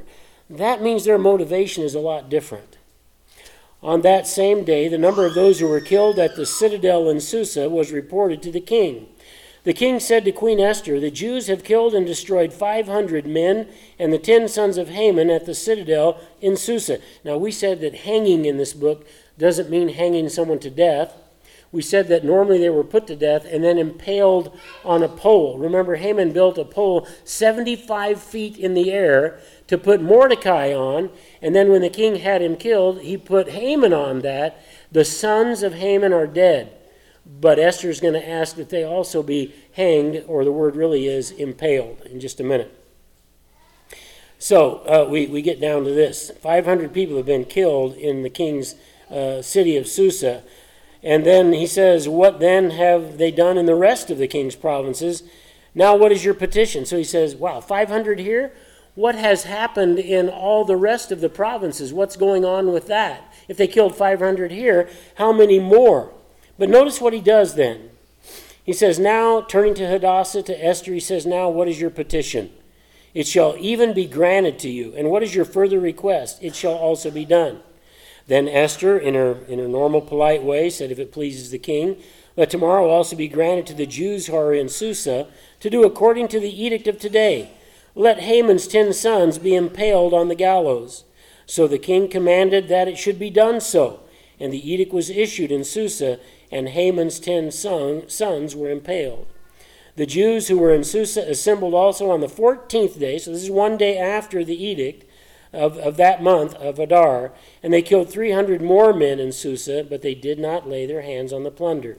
That 0.49 0.81
means 0.81 1.03
their 1.03 1.17
motivation 1.17 1.83
is 1.83 1.95
a 1.95 1.99
lot 1.99 2.29
different. 2.29 2.76
On 3.83 4.01
that 4.01 4.25
same 4.25 4.63
day, 4.63 4.87
the 4.87 4.97
number 4.97 5.25
of 5.25 5.35
those 5.35 5.59
who 5.59 5.67
were 5.67 5.79
killed 5.79 6.17
at 6.17 6.35
the 6.35 6.45
citadel 6.45 7.09
in 7.09 7.19
Susa 7.19 7.69
was 7.69 7.91
reported 7.91 8.41
to 8.41 8.51
the 8.51 8.59
king. 8.59 9.07
The 9.67 9.73
king 9.73 9.99
said 9.99 10.23
to 10.25 10.31
Queen 10.31 10.59
Esther, 10.59 10.99
The 10.99 11.11
Jews 11.11 11.47
have 11.47 11.63
killed 11.63 11.93
and 11.93 12.05
destroyed 12.05 12.53
500 12.53 13.27
men 13.27 13.67
and 13.99 14.13
the 14.13 14.17
ten 14.17 14.47
sons 14.47 14.77
of 14.77 14.89
Haman 14.89 15.29
at 15.29 15.45
the 15.45 15.53
citadel 15.53 16.19
in 16.39 16.55
Susa. 16.55 16.99
Now, 17.23 17.37
we 17.37 17.51
said 17.51 17.81
that 17.81 17.93
hanging 17.93 18.45
in 18.45 18.57
this 18.57 18.73
book 18.73 19.05
doesn't 19.37 19.69
mean 19.69 19.89
hanging 19.89 20.29
someone 20.29 20.59
to 20.59 20.69
death. 20.69 21.15
We 21.71 21.81
said 21.81 22.07
that 22.07 22.23
normally 22.23 22.59
they 22.59 22.69
were 22.69 22.83
put 22.83 23.07
to 23.07 23.15
death 23.15 23.45
and 23.45 23.63
then 23.63 23.77
impaled 23.77 24.57
on 24.85 25.03
a 25.03 25.09
pole. 25.09 25.57
Remember, 25.57 25.97
Haman 25.97 26.31
built 26.31 26.57
a 26.57 26.63
pole 26.63 27.05
75 27.25 28.21
feet 28.21 28.57
in 28.57 28.73
the 28.73 28.91
air 28.91 29.37
to 29.67 29.77
put 29.77 30.01
Mordecai 30.01 30.73
on, 30.73 31.09
and 31.41 31.55
then 31.55 31.69
when 31.69 31.81
the 31.81 31.89
king 31.89 32.17
had 32.17 32.41
him 32.41 32.55
killed, 32.55 33.01
he 33.01 33.17
put 33.17 33.49
Haman 33.49 33.93
on 33.93 34.21
that. 34.21 34.61
The 34.91 35.05
sons 35.05 35.63
of 35.63 35.75
Haman 35.75 36.13
are 36.13 36.27
dead. 36.27 36.73
But 37.25 37.59
Esther 37.59 37.89
is 37.89 37.99
going 37.99 38.13
to 38.13 38.29
ask 38.29 38.55
that 38.55 38.69
they 38.69 38.83
also 38.83 39.21
be 39.21 39.53
hanged, 39.73 40.23
or 40.27 40.45
the 40.45 40.51
word 40.51 40.75
really 40.75 41.07
is 41.07 41.31
impaled, 41.31 42.01
in 42.05 42.19
just 42.19 42.39
a 42.39 42.43
minute. 42.43 42.73
So 44.39 44.77
uh, 44.85 45.09
we, 45.09 45.27
we 45.27 45.41
get 45.41 45.59
down 45.59 45.83
to 45.83 45.91
this 45.91 46.31
500 46.41 46.93
people 46.93 47.17
have 47.17 47.25
been 47.25 47.45
killed 47.45 47.95
in 47.95 48.23
the 48.23 48.29
king's 48.29 48.75
uh, 49.09 49.41
city 49.41 49.77
of 49.77 49.87
Susa. 49.87 50.43
And 51.03 51.25
then 51.25 51.53
he 51.53 51.67
says, 51.67 52.07
What 52.07 52.39
then 52.39 52.71
have 52.71 53.17
they 53.17 53.31
done 53.31 53.57
in 53.57 53.65
the 53.65 53.75
rest 53.75 54.09
of 54.09 54.17
the 54.17 54.27
king's 54.27 54.55
provinces? 54.55 55.23
Now, 55.75 55.95
what 55.95 56.11
is 56.11 56.25
your 56.25 56.33
petition? 56.33 56.85
So 56.85 56.97
he 56.97 57.03
says, 57.03 57.35
Wow, 57.35 57.61
500 57.61 58.19
here? 58.19 58.53
What 58.97 59.13
has 59.13 59.43
happened 59.43 59.99
in 59.99 60.27
all 60.27 60.65
the 60.65 60.75
rest 60.75 61.11
of 61.11 61.21
the 61.21 61.29
provinces. 61.29 61.93
What's 61.93 62.17
going 62.17 62.43
on 62.43 62.73
with 62.73 62.87
that? 62.87 63.31
If 63.47 63.55
they 63.55 63.67
killed 63.67 63.95
500 63.95 64.49
here, 64.49 64.89
how 65.15 65.31
many 65.31 65.59
more? 65.59 66.11
But 66.57 66.69
notice 66.69 66.99
what 66.99 67.13
he 67.13 67.21
does 67.21 67.53
then. 67.53 67.91
He 68.63 68.73
says, 68.73 68.97
Now, 68.97 69.41
turning 69.41 69.75
to 69.75 69.85
Hadassah, 69.85 70.41
to 70.41 70.65
Esther, 70.65 70.93
he 70.93 70.99
says, 70.99 71.27
Now, 71.27 71.47
what 71.47 71.67
is 71.67 71.79
your 71.79 71.91
petition? 71.91 72.49
It 73.13 73.27
shall 73.27 73.55
even 73.59 73.93
be 73.93 74.07
granted 74.07 74.57
to 74.59 74.69
you. 74.69 74.95
And 74.97 75.11
what 75.11 75.21
is 75.21 75.35
your 75.35 75.45
further 75.45 75.79
request? 75.79 76.39
It 76.41 76.55
shall 76.55 76.73
also 76.73 77.11
be 77.11 77.23
done. 77.23 77.59
Then 78.25 78.49
Esther, 78.49 78.97
in 78.97 79.13
her, 79.13 79.45
in 79.47 79.59
her 79.59 79.67
normal 79.67 80.01
polite 80.01 80.41
way, 80.41 80.71
said, 80.71 80.89
If 80.89 80.97
it 80.97 81.11
pleases 81.11 81.51
the 81.51 81.59
king, 81.59 81.97
let 82.35 82.49
tomorrow 82.49 82.89
also 82.89 83.15
be 83.15 83.27
granted 83.27 83.67
to 83.67 83.73
the 83.75 83.85
Jews 83.85 84.25
who 84.25 84.35
are 84.35 84.55
in 84.55 84.69
Susa 84.69 85.27
to 85.59 85.69
do 85.69 85.83
according 85.83 86.29
to 86.29 86.39
the 86.39 86.63
edict 86.63 86.87
of 86.87 86.97
today. 86.97 87.51
Let 87.97 88.19
Haman's 88.19 88.67
ten 88.67 88.93
sons 88.93 89.39
be 89.39 89.55
impaled 89.55 90.13
on 90.13 90.27
the 90.27 90.35
gallows. 90.35 91.03
So 91.47 91.67
the 91.67 91.79
king 91.79 92.09
commanded 92.09 92.67
that 92.67 92.87
it 92.87 92.95
should 92.95 93.17
be 93.17 93.31
done 93.31 93.59
so. 93.59 94.01
And 94.39 94.53
the 94.53 94.71
edict 94.71 94.93
was 94.93 95.09
issued 95.09 95.51
in 95.51 95.63
Susa, 95.63 96.19
and 96.51 96.69
Haman's 96.69 97.19
ten 97.19 97.49
son, 97.49 98.07
sons 98.07 98.55
were 98.55 98.69
impaled. 98.69 99.25
The 99.95 100.05
Jews 100.05 100.47
who 100.47 100.59
were 100.59 100.71
in 100.71 100.83
Susa 100.83 101.27
assembled 101.27 101.73
also 101.73 102.11
on 102.11 102.21
the 102.21 102.29
fourteenth 102.29 102.99
day, 102.99 103.17
so 103.17 103.31
this 103.31 103.41
is 103.41 103.49
one 103.49 103.77
day 103.77 103.97
after 103.97 104.45
the 104.45 104.63
edict 104.63 105.03
of, 105.51 105.79
of 105.79 105.97
that 105.97 106.21
month 106.21 106.53
of 106.53 106.77
Adar, 106.77 107.31
and 107.63 107.73
they 107.73 107.81
killed 107.81 108.11
three 108.11 108.31
hundred 108.31 108.61
more 108.61 108.93
men 108.93 109.19
in 109.19 109.31
Susa, 109.31 109.83
but 109.83 110.03
they 110.03 110.13
did 110.13 110.37
not 110.37 110.69
lay 110.69 110.85
their 110.85 111.01
hands 111.01 111.33
on 111.33 111.41
the 111.41 111.49
plunder. 111.49 111.97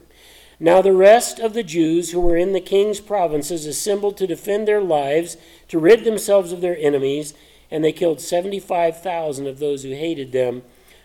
Now 0.59 0.81
the 0.81 0.93
rest 0.93 1.39
of 1.39 1.53
the 1.53 1.63
Jews 1.63 2.11
who 2.11 2.19
were 2.19 2.35
in 2.35 2.51
the 2.51 2.59
king's 2.59 2.99
provinces 2.99 3.65
assembled 3.65 4.17
to 4.17 4.27
defend 4.27 4.67
their 4.67 4.81
lives, 4.81 5.37
to 5.69 5.79
rid 5.79 6.03
themselves 6.03 6.51
of 6.51 6.59
their 6.59 6.77
enemies, 6.77 7.33
and 7.71 7.83
they 7.83 7.93
killed 7.93 8.19
seventy 8.19 8.59
five 8.59 9.01
thousand 9.01 9.47
of 9.47 9.59
those 9.59 9.83
who 9.83 9.91
hated 9.91 10.33
them, 10.33 10.63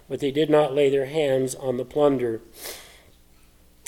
but 0.09 0.19
they 0.19 0.33
did 0.33 0.51
not 0.51 0.75
lay 0.75 0.91
their 0.91 1.07
hands 1.07 1.55
on 1.55 1.77
the 1.77 1.85
plunder. 1.85 2.41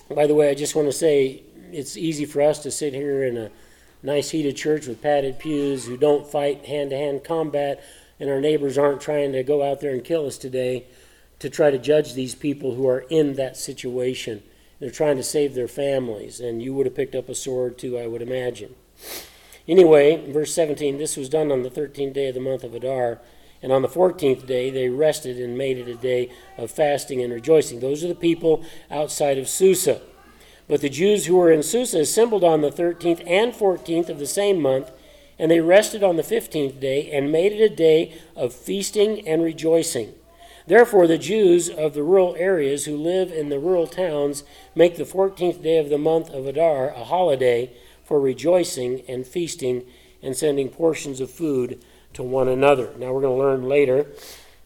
By 0.08 0.28
the 0.28 0.34
way, 0.36 0.50
I 0.50 0.54
just 0.54 0.76
want 0.76 0.86
to 0.86 0.92
say 0.92 1.42
it's 1.72 1.96
easy 1.96 2.26
for 2.26 2.42
us 2.42 2.60
to 2.62 2.70
sit 2.70 2.94
here 2.94 3.24
in 3.24 3.36
a 3.36 3.50
nice 4.04 4.30
heated 4.30 4.56
church 4.56 4.86
with 4.86 5.02
padded 5.02 5.40
pews 5.40 5.86
who 5.86 5.96
don't 5.96 6.30
fight 6.30 6.66
hand 6.66 6.90
to 6.90 6.96
hand 6.96 7.24
combat, 7.24 7.82
and 8.20 8.30
our 8.30 8.40
neighbors 8.40 8.78
aren't 8.78 9.00
trying 9.00 9.32
to 9.32 9.42
go 9.42 9.68
out 9.68 9.80
there 9.80 9.92
and 9.92 10.04
kill 10.04 10.26
us 10.26 10.38
today 10.38 10.84
to 11.40 11.50
try 11.50 11.72
to 11.72 11.78
judge 11.78 12.14
these 12.14 12.36
people 12.36 12.76
who 12.76 12.86
are 12.86 13.04
in 13.10 13.34
that 13.34 13.56
situation. 13.56 14.44
They're 14.78 14.90
trying 14.90 15.16
to 15.16 15.22
save 15.22 15.54
their 15.54 15.68
families, 15.68 16.40
and 16.40 16.62
you 16.62 16.74
would 16.74 16.86
have 16.86 16.94
picked 16.94 17.14
up 17.14 17.28
a 17.28 17.34
sword 17.34 17.78
too, 17.78 17.98
I 17.98 18.06
would 18.06 18.22
imagine. 18.22 18.74
Anyway, 19.68 20.30
verse 20.30 20.54
17 20.54 20.98
this 20.98 21.16
was 21.16 21.28
done 21.28 21.50
on 21.50 21.62
the 21.62 21.70
13th 21.70 22.12
day 22.12 22.28
of 22.28 22.34
the 22.34 22.40
month 22.40 22.62
of 22.62 22.74
Adar. 22.74 23.20
And 23.62 23.72
on 23.72 23.82
the 23.82 23.88
14th 23.88 24.46
day, 24.46 24.70
they 24.70 24.90
rested 24.90 25.40
and 25.40 25.56
made 25.56 25.78
it 25.78 25.88
a 25.88 25.94
day 25.94 26.30
of 26.58 26.70
fasting 26.70 27.22
and 27.22 27.32
rejoicing. 27.32 27.80
Those 27.80 28.04
are 28.04 28.08
the 28.08 28.14
people 28.14 28.62
outside 28.90 29.38
of 29.38 29.48
Susa. 29.48 30.02
But 30.68 30.82
the 30.82 30.88
Jews 30.88 31.26
who 31.26 31.36
were 31.36 31.50
in 31.50 31.62
Susa 31.62 32.00
assembled 32.00 32.44
on 32.44 32.60
the 32.60 32.70
13th 32.70 33.22
and 33.26 33.52
14th 33.52 34.08
of 34.08 34.18
the 34.18 34.26
same 34.26 34.60
month, 34.60 34.90
and 35.38 35.50
they 35.50 35.60
rested 35.60 36.02
on 36.02 36.16
the 36.16 36.22
15th 36.22 36.78
day 36.80 37.10
and 37.10 37.32
made 37.32 37.52
it 37.52 37.62
a 37.62 37.74
day 37.74 38.14
of 38.34 38.52
feasting 38.52 39.26
and 39.26 39.42
rejoicing. 39.42 40.12
Therefore, 40.66 41.06
the 41.06 41.18
Jews 41.18 41.70
of 41.70 41.94
the 41.94 42.02
rural 42.02 42.34
areas 42.36 42.84
who 42.86 42.96
live 42.96 43.30
in 43.30 43.50
the 43.50 43.60
rural 43.60 43.86
towns 43.86 44.42
make 44.74 44.96
the 44.96 45.04
14th 45.04 45.62
day 45.62 45.78
of 45.78 45.90
the 45.90 45.98
month 45.98 46.28
of 46.30 46.46
Adar 46.46 46.88
a 46.88 47.04
holiday 47.04 47.70
for 48.04 48.20
rejoicing 48.20 49.02
and 49.08 49.26
feasting 49.26 49.84
and 50.22 50.36
sending 50.36 50.68
portions 50.68 51.20
of 51.20 51.30
food 51.30 51.82
to 52.14 52.22
one 52.22 52.48
another. 52.48 52.92
Now, 52.98 53.12
we're 53.12 53.20
going 53.20 53.38
to 53.38 53.44
learn 53.44 53.68
later. 53.68 54.06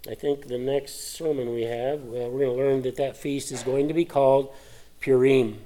I 0.08 0.14
think 0.14 0.46
the 0.46 0.58
next 0.58 1.12
sermon 1.12 1.52
we 1.52 1.62
have, 1.62 2.00
we're 2.02 2.30
going 2.30 2.56
to 2.56 2.64
learn 2.64 2.82
that 2.82 2.96
that 2.96 3.18
feast 3.18 3.52
is 3.52 3.62
going 3.62 3.88
to 3.88 3.94
be 3.94 4.06
called 4.06 4.54
Purim. 5.00 5.58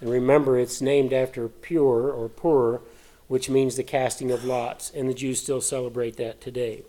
And 0.00 0.10
remember, 0.10 0.58
it's 0.58 0.80
named 0.80 1.12
after 1.12 1.48
Pur 1.48 2.10
or 2.10 2.30
Pur, 2.30 2.80
which 3.28 3.50
means 3.50 3.76
the 3.76 3.82
casting 3.82 4.30
of 4.30 4.44
lots, 4.44 4.90
and 4.90 5.08
the 5.08 5.14
Jews 5.14 5.40
still 5.40 5.60
celebrate 5.60 6.16
that 6.16 6.40
today. 6.40 6.82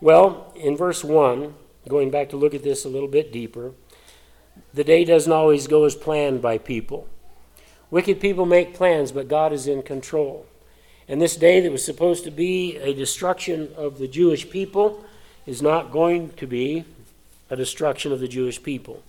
Well, 0.00 0.54
in 0.56 0.76
verse 0.76 1.04
1, 1.04 1.54
going 1.88 2.10
back 2.10 2.30
to 2.30 2.36
look 2.36 2.54
at 2.54 2.62
this 2.62 2.84
a 2.84 2.88
little 2.88 3.08
bit 3.08 3.32
deeper, 3.32 3.72
the 4.74 4.84
day 4.84 5.04
doesn't 5.04 5.32
always 5.32 5.66
go 5.66 5.84
as 5.84 5.94
planned 5.94 6.42
by 6.42 6.58
people. 6.58 7.08
Wicked 7.90 8.20
people 8.20 8.46
make 8.46 8.74
plans, 8.74 9.12
but 9.12 9.28
God 9.28 9.52
is 9.52 9.66
in 9.66 9.82
control. 9.82 10.46
And 11.08 11.22
this 11.22 11.36
day 11.36 11.60
that 11.60 11.70
was 11.70 11.84
supposed 11.84 12.24
to 12.24 12.30
be 12.30 12.76
a 12.78 12.92
destruction 12.92 13.72
of 13.76 13.98
the 13.98 14.08
Jewish 14.08 14.50
people 14.50 15.04
is 15.46 15.62
not 15.62 15.92
going 15.92 16.30
to 16.30 16.46
be 16.46 16.84
a 17.48 17.54
destruction 17.54 18.10
of 18.10 18.18
the 18.18 18.26
Jewish 18.26 18.60
people. 18.60 19.04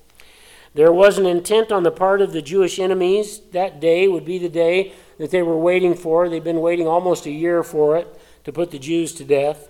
There 0.76 0.94
was 0.94 1.18
an 1.18 1.26
intent 1.26 1.72
on 1.72 1.82
the 1.82 1.92
part 1.92 2.22
of 2.22 2.34
the 2.34 2.42
Jewish 2.42 2.78
enemies. 2.78 3.40
That 3.52 3.80
day 3.80 4.08
would 4.08 4.26
be 4.26 4.38
the 4.38 4.50
day 4.50 4.94
that 5.18 5.32
they 5.32 5.42
were 5.42 5.58
waiting 5.58 5.96
for. 5.96 6.30
They've 6.30 6.44
been 6.44 6.62
waiting 6.62 6.88
almost 6.88 7.26
a 7.26 7.32
year 7.32 7.64
for 7.64 7.98
it 7.98 8.08
to 8.44 8.54
put 8.54 8.70
the 8.70 8.78
Jews 8.78 9.14
to 9.14 9.24
death. 9.24 9.70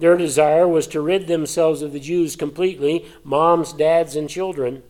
Their 0.00 0.16
desire 0.16 0.66
was 0.66 0.86
to 0.88 1.00
rid 1.02 1.26
themselves 1.26 1.82
of 1.82 1.92
the 1.92 2.00
Jews 2.00 2.34
completely 2.34 3.04
moms, 3.22 3.74
dads, 3.74 4.16
and 4.16 4.30
children. 4.30 4.82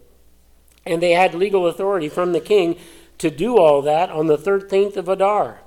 And 0.87 1.03
they 1.03 1.13
had 1.13 1.35
legal 1.35 1.67
authority 1.67 2.09
from 2.09 2.33
the 2.33 2.41
king 2.41 2.79
to 3.19 3.29
do 3.29 3.59
all 3.59 3.83
that 3.83 4.09
on 4.09 4.29
the 4.29 4.39
13th 4.39 4.97
of 4.97 5.09
Adar. 5.09 5.63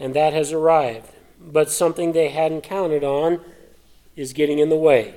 And 0.00 0.12
that 0.14 0.32
has 0.32 0.52
arrived. 0.52 1.08
But 1.40 1.70
something 1.70 2.12
they 2.12 2.30
hadn't 2.30 2.62
counted 2.62 3.04
on 3.04 3.40
is 4.16 4.32
getting 4.32 4.58
in 4.58 4.70
the 4.70 4.76
way 4.76 5.14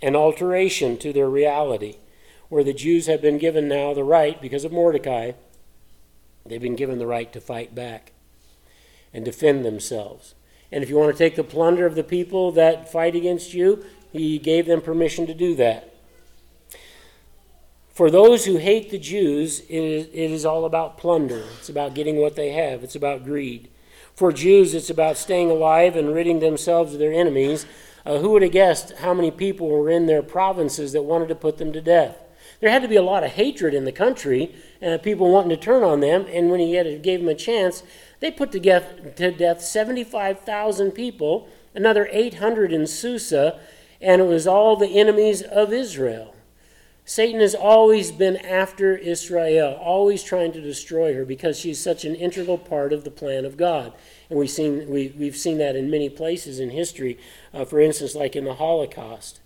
an 0.00 0.14
alteration 0.14 0.96
to 0.98 1.12
their 1.12 1.28
reality 1.28 1.96
where 2.48 2.64
the 2.64 2.72
Jews 2.72 3.06
have 3.06 3.20
been 3.20 3.38
given 3.38 3.66
now 3.66 3.92
the 3.92 4.04
right, 4.04 4.40
because 4.40 4.64
of 4.64 4.70
Mordecai, 4.70 5.32
they've 6.46 6.60
been 6.60 6.76
given 6.76 6.98
the 6.98 7.06
right 7.06 7.32
to 7.32 7.40
fight 7.40 7.74
back 7.74 8.12
and 9.12 9.24
defend 9.24 9.64
themselves. 9.64 10.34
And 10.72 10.82
if 10.82 10.88
you 10.88 10.96
want 10.96 11.12
to 11.12 11.18
take 11.18 11.36
the 11.36 11.44
plunder 11.44 11.86
of 11.86 11.94
the 11.94 12.02
people 12.02 12.50
that 12.52 12.90
fight 12.90 13.14
against 13.14 13.52
you, 13.52 13.84
he 14.10 14.38
gave 14.38 14.66
them 14.66 14.80
permission 14.80 15.26
to 15.26 15.34
do 15.34 15.54
that. 15.56 15.94
For 17.92 18.10
those 18.10 18.46
who 18.46 18.56
hate 18.56 18.90
the 18.90 18.98
Jews, 18.98 19.60
it 19.60 19.76
is, 19.76 20.06
it 20.06 20.30
is 20.30 20.46
all 20.46 20.64
about 20.64 20.96
plunder. 20.96 21.44
It's 21.58 21.68
about 21.68 21.94
getting 21.94 22.16
what 22.16 22.36
they 22.36 22.52
have, 22.52 22.82
it's 22.82 22.96
about 22.96 23.24
greed. 23.24 23.68
For 24.14 24.32
Jews, 24.32 24.74
it's 24.74 24.90
about 24.90 25.18
staying 25.18 25.50
alive 25.50 25.94
and 25.94 26.14
ridding 26.14 26.40
themselves 26.40 26.94
of 26.94 26.98
their 26.98 27.12
enemies. 27.12 27.66
Uh, 28.04 28.18
who 28.18 28.30
would 28.30 28.42
have 28.42 28.50
guessed 28.50 28.96
how 28.98 29.14
many 29.14 29.30
people 29.30 29.68
were 29.68 29.90
in 29.90 30.06
their 30.06 30.22
provinces 30.22 30.92
that 30.92 31.02
wanted 31.02 31.28
to 31.28 31.34
put 31.34 31.58
them 31.58 31.72
to 31.72 31.80
death? 31.80 32.16
there 32.62 32.70
had 32.70 32.82
to 32.82 32.88
be 32.88 32.96
a 32.96 33.02
lot 33.02 33.24
of 33.24 33.32
hatred 33.32 33.74
in 33.74 33.84
the 33.84 33.92
country, 33.92 34.54
uh, 34.82 34.98
people 34.98 35.30
wanting 35.30 35.50
to 35.50 35.56
turn 35.56 35.82
on 35.82 36.00
them. 36.00 36.26
And 36.32 36.50
when 36.50 36.60
he 36.60 36.74
had, 36.74 37.02
gave 37.02 37.20
them 37.20 37.28
a 37.28 37.34
chance, 37.34 37.82
they 38.20 38.30
put 38.30 38.52
to 38.52 38.60
death, 38.60 39.14
to 39.16 39.30
death 39.30 39.62
75,000 39.62 40.92
people, 40.92 41.48
another 41.74 42.08
800 42.10 42.72
in 42.72 42.86
Susa, 42.86 43.58
and 44.00 44.20
it 44.20 44.26
was 44.26 44.46
all 44.46 44.76
the 44.76 44.98
enemies 44.98 45.42
of 45.42 45.72
Israel. 45.72 46.34
Satan 47.04 47.40
has 47.40 47.54
always 47.54 48.12
been 48.12 48.36
after 48.36 48.96
Israel, 48.96 49.74
always 49.80 50.22
trying 50.22 50.52
to 50.52 50.60
destroy 50.60 51.14
her 51.14 51.24
because 51.24 51.58
she's 51.58 51.80
such 51.80 52.04
an 52.04 52.14
integral 52.14 52.58
part 52.58 52.92
of 52.92 53.02
the 53.02 53.10
plan 53.10 53.44
of 53.44 53.56
God. 53.56 53.92
And 54.30 54.38
we've 54.38 54.50
seen, 54.50 54.88
we, 54.88 55.12
we've 55.18 55.36
seen 55.36 55.58
that 55.58 55.74
in 55.74 55.90
many 55.90 56.08
places 56.08 56.60
in 56.60 56.70
history, 56.70 57.18
uh, 57.52 57.64
for 57.64 57.80
instance, 57.80 58.14
like 58.14 58.36
in 58.36 58.44
the 58.44 58.54
Holocaust. 58.54 59.40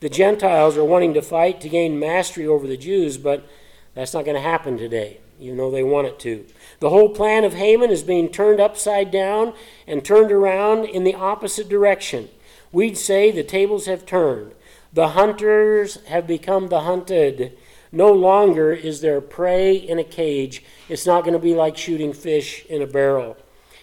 The 0.00 0.08
Gentiles 0.08 0.76
are 0.76 0.84
wanting 0.84 1.12
to 1.14 1.22
fight 1.22 1.60
to 1.60 1.68
gain 1.68 1.98
mastery 1.98 2.46
over 2.46 2.66
the 2.66 2.76
Jews, 2.76 3.18
but 3.18 3.46
that's 3.94 4.14
not 4.14 4.24
going 4.24 4.36
to 4.36 4.40
happen 4.40 4.78
today, 4.78 5.20
even 5.38 5.58
though 5.58 5.70
they 5.70 5.82
want 5.82 6.06
it 6.06 6.18
to. 6.20 6.46
The 6.80 6.90
whole 6.90 7.10
plan 7.10 7.44
of 7.44 7.54
Haman 7.54 7.90
is 7.90 8.02
being 8.02 8.30
turned 8.30 8.60
upside 8.60 9.10
down 9.10 9.52
and 9.86 10.04
turned 10.04 10.32
around 10.32 10.84
in 10.84 11.04
the 11.04 11.14
opposite 11.14 11.68
direction. 11.68 12.28
We'd 12.70 12.96
say 12.96 13.30
the 13.30 13.42
tables 13.42 13.86
have 13.86 14.06
turned. 14.06 14.54
The 14.92 15.08
hunters 15.08 16.02
have 16.06 16.26
become 16.26 16.68
the 16.68 16.80
hunted. 16.80 17.58
No 17.90 18.12
longer 18.12 18.72
is 18.72 19.02
there 19.02 19.20
prey 19.20 19.74
in 19.74 19.98
a 19.98 20.04
cage. 20.04 20.64
It's 20.88 21.06
not 21.06 21.22
going 21.22 21.34
to 21.34 21.38
be 21.38 21.54
like 21.54 21.76
shooting 21.76 22.14
fish 22.14 22.64
in 22.66 22.80
a 22.80 22.86
barrel. 22.86 23.36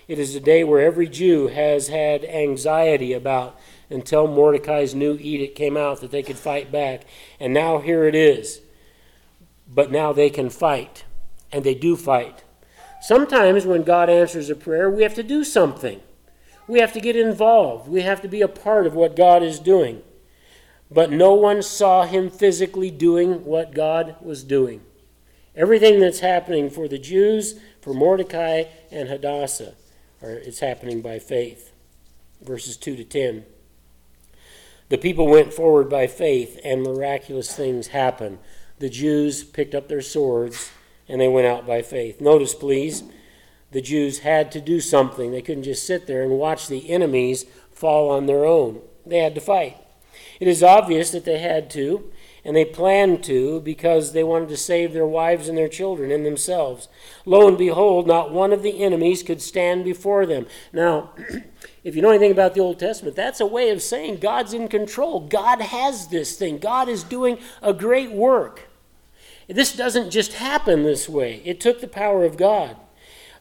It 0.07 0.17
is 0.17 0.33
a 0.33 0.39
day 0.39 0.63
where 0.63 0.81
every 0.81 1.07
Jew 1.07 1.47
has 1.47 1.89
had 1.89 2.25
anxiety 2.25 3.13
about 3.13 3.59
until 3.91 4.25
Mordecai's 4.25 4.95
new 4.95 5.15
edict 5.19 5.55
came 5.55 5.77
out 5.77 6.01
that 6.01 6.09
they 6.09 6.23
could 6.23 6.37
fight 6.37 6.71
back. 6.71 7.03
And 7.39 7.53
now 7.53 7.77
here 7.77 8.05
it 8.05 8.15
is. 8.15 8.61
But 9.71 9.91
now 9.91 10.11
they 10.11 10.29
can 10.29 10.49
fight, 10.49 11.05
and 11.51 11.63
they 11.63 11.75
do 11.75 11.95
fight. 11.95 12.43
Sometimes 13.01 13.65
when 13.65 13.83
God 13.83 14.09
answers 14.09 14.49
a 14.49 14.55
prayer, 14.55 14.89
we 14.89 15.03
have 15.03 15.13
to 15.15 15.23
do 15.23 15.43
something. 15.43 16.01
We 16.67 16.79
have 16.79 16.91
to 16.93 16.99
get 16.99 17.15
involved. 17.15 17.87
We 17.87 18.01
have 18.01 18.21
to 18.23 18.27
be 18.27 18.41
a 18.41 18.47
part 18.47 18.87
of 18.87 18.95
what 18.95 19.15
God 19.15 19.43
is 19.43 19.59
doing. 19.59 20.01
But 20.91 21.11
no 21.11 21.33
one 21.33 21.61
saw 21.61 22.05
him 22.05 22.29
physically 22.29 22.89
doing 22.91 23.45
what 23.45 23.75
God 23.75 24.15
was 24.21 24.43
doing. 24.43 24.81
Everything 25.55 25.99
that's 25.99 26.19
happening 26.19 26.69
for 26.69 26.87
the 26.87 26.97
Jews, 26.97 27.59
for 27.81 27.93
Mordecai 27.93 28.63
and 28.91 29.07
Hadassah, 29.07 29.75
it's 30.21 30.59
happening 30.59 31.01
by 31.01 31.19
faith. 31.19 31.71
Verses 32.41 32.75
2 32.75 32.95
to 32.95 33.03
10. 33.03 33.45
The 34.89 34.97
people 34.97 35.27
went 35.27 35.53
forward 35.53 35.89
by 35.89 36.07
faith, 36.07 36.59
and 36.63 36.81
miraculous 36.81 37.55
things 37.55 37.87
happened. 37.87 38.39
The 38.79 38.89
Jews 38.89 39.43
picked 39.43 39.75
up 39.75 39.87
their 39.87 40.01
swords 40.01 40.71
and 41.07 41.19
they 41.19 41.27
went 41.27 41.47
out 41.47 41.67
by 41.67 41.81
faith. 41.81 42.21
Notice, 42.21 42.53
please, 42.53 43.03
the 43.71 43.81
Jews 43.81 44.19
had 44.19 44.51
to 44.53 44.61
do 44.61 44.79
something. 44.79 45.31
They 45.31 45.41
couldn't 45.41 45.63
just 45.63 45.85
sit 45.85 46.07
there 46.07 46.23
and 46.23 46.31
watch 46.31 46.67
the 46.67 46.89
enemies 46.89 47.45
fall 47.71 48.09
on 48.09 48.25
their 48.25 48.45
own. 48.45 48.81
They 49.05 49.17
had 49.17 49.35
to 49.35 49.41
fight. 49.41 49.77
It 50.39 50.47
is 50.47 50.63
obvious 50.63 51.11
that 51.11 51.25
they 51.25 51.39
had 51.39 51.69
to, 51.71 52.11
and 52.45 52.55
they 52.55 52.65
planned 52.65 53.23
to 53.25 53.59
because 53.61 54.13
they 54.13 54.23
wanted 54.23 54.49
to 54.49 54.57
save 54.57 54.93
their 54.93 55.05
wives 55.05 55.49
and 55.49 55.57
their 55.57 55.67
children 55.67 56.11
and 56.11 56.25
themselves. 56.25 56.87
Lo 57.25 57.47
and 57.47 57.57
behold, 57.57 58.07
not 58.07 58.31
one 58.31 58.53
of 58.53 58.63
the 58.63 58.81
enemies 58.83 59.23
could 59.23 59.41
stand 59.41 59.83
before 59.83 60.25
them. 60.25 60.47
Now, 60.71 61.11
if 61.83 61.95
you 61.95 62.01
know 62.01 62.09
anything 62.09 62.31
about 62.31 62.53
the 62.53 62.61
Old 62.61 62.79
Testament, 62.79 63.15
that's 63.15 63.41
a 63.41 63.45
way 63.45 63.69
of 63.69 63.81
saying 63.81 64.17
God's 64.17 64.53
in 64.53 64.67
control. 64.67 65.27
God 65.27 65.61
has 65.61 66.07
this 66.07 66.37
thing, 66.37 66.59
God 66.59 66.87
is 66.87 67.03
doing 67.03 67.39
a 67.61 67.73
great 67.73 68.11
work. 68.11 68.68
This 69.49 69.75
doesn't 69.75 70.11
just 70.11 70.33
happen 70.33 70.83
this 70.83 71.09
way, 71.09 71.41
it 71.43 71.59
took 71.59 71.81
the 71.81 71.87
power 71.87 72.23
of 72.23 72.37
God. 72.37 72.77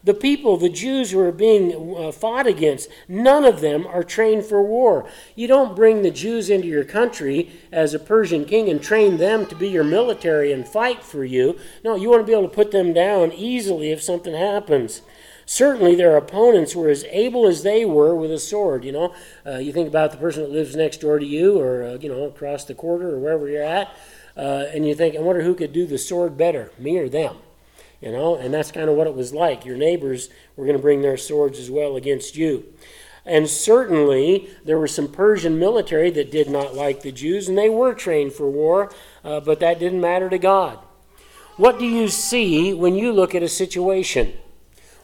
The 0.04 0.14
people, 0.14 0.56
the 0.56 0.68
Jews 0.68 1.10
who 1.10 1.18
are 1.18 1.32
being 1.32 1.94
uh, 1.96 2.12
fought 2.12 2.46
against, 2.46 2.88
none 3.08 3.44
of 3.44 3.60
them 3.60 3.86
are 3.86 4.04
trained 4.04 4.44
for 4.44 4.62
war. 4.62 5.06
You 5.34 5.48
don't 5.48 5.74
bring 5.74 6.02
the 6.02 6.10
Jews 6.10 6.48
into 6.48 6.68
your 6.68 6.84
country 6.84 7.50
as 7.72 7.92
a 7.92 7.98
Persian 7.98 8.44
king 8.44 8.68
and 8.68 8.80
train 8.80 9.16
them 9.16 9.44
to 9.46 9.56
be 9.56 9.68
your 9.68 9.84
military 9.84 10.52
and 10.52 10.66
fight 10.66 11.02
for 11.02 11.24
you. 11.24 11.58
No, 11.84 11.96
you 11.96 12.08
want 12.08 12.22
to 12.22 12.26
be 12.26 12.32
able 12.32 12.48
to 12.48 12.54
put 12.54 12.70
them 12.70 12.92
down 12.92 13.32
easily 13.32 13.90
if 13.90 14.00
something 14.00 14.34
happens. 14.34 15.02
Certainly, 15.50 15.94
their 15.94 16.16
opponents 16.16 16.76
were 16.76 16.90
as 16.90 17.04
able 17.04 17.46
as 17.46 17.62
they 17.62 17.86
were 17.86 18.14
with 18.14 18.30
a 18.30 18.38
sword. 18.38 18.84
You 18.84 18.92
know, 18.92 19.14
uh, 19.46 19.56
you 19.56 19.72
think 19.72 19.88
about 19.88 20.10
the 20.10 20.18
person 20.18 20.42
that 20.42 20.50
lives 20.50 20.76
next 20.76 21.00
door 21.00 21.18
to 21.18 21.24
you, 21.24 21.58
or 21.58 21.84
uh, 21.84 21.94
you 21.94 22.10
know, 22.10 22.24
across 22.24 22.64
the 22.64 22.74
quarter, 22.74 23.14
or 23.14 23.18
wherever 23.18 23.48
you're 23.48 23.62
at, 23.62 23.88
uh, 24.36 24.66
and 24.74 24.86
you 24.86 24.94
think, 24.94 25.16
I 25.16 25.20
wonder 25.20 25.42
who 25.42 25.54
could 25.54 25.72
do 25.72 25.86
the 25.86 25.96
sword 25.96 26.36
better, 26.36 26.70
me 26.78 26.98
or 26.98 27.08
them 27.08 27.36
you 28.00 28.12
know, 28.12 28.36
and 28.36 28.54
that's 28.54 28.70
kind 28.70 28.88
of 28.88 28.96
what 28.96 29.06
it 29.06 29.14
was 29.14 29.34
like. 29.34 29.64
Your 29.64 29.76
neighbors 29.76 30.28
were 30.56 30.64
going 30.64 30.76
to 30.76 30.82
bring 30.82 31.02
their 31.02 31.16
swords 31.16 31.58
as 31.58 31.70
well 31.70 31.96
against 31.96 32.36
you. 32.36 32.64
And 33.24 33.48
certainly, 33.48 34.48
there 34.64 34.78
were 34.78 34.88
some 34.88 35.08
Persian 35.08 35.58
military 35.58 36.10
that 36.10 36.30
did 36.30 36.48
not 36.48 36.74
like 36.74 37.02
the 37.02 37.12
Jews, 37.12 37.48
and 37.48 37.58
they 37.58 37.68
were 37.68 37.92
trained 37.92 38.32
for 38.32 38.48
war, 38.48 38.90
uh, 39.24 39.40
but 39.40 39.60
that 39.60 39.78
didn't 39.78 40.00
matter 40.00 40.30
to 40.30 40.38
God. 40.38 40.78
What 41.56 41.78
do 41.78 41.84
you 41.84 42.08
see 42.08 42.72
when 42.72 42.94
you 42.94 43.12
look 43.12 43.34
at 43.34 43.42
a 43.42 43.48
situation? 43.48 44.32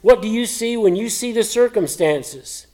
What 0.04 0.20
do 0.20 0.28
you 0.28 0.44
see 0.44 0.76
when 0.76 0.96
you 0.96 1.08
see 1.08 1.32
the 1.32 1.42
circumstances? 1.42 2.66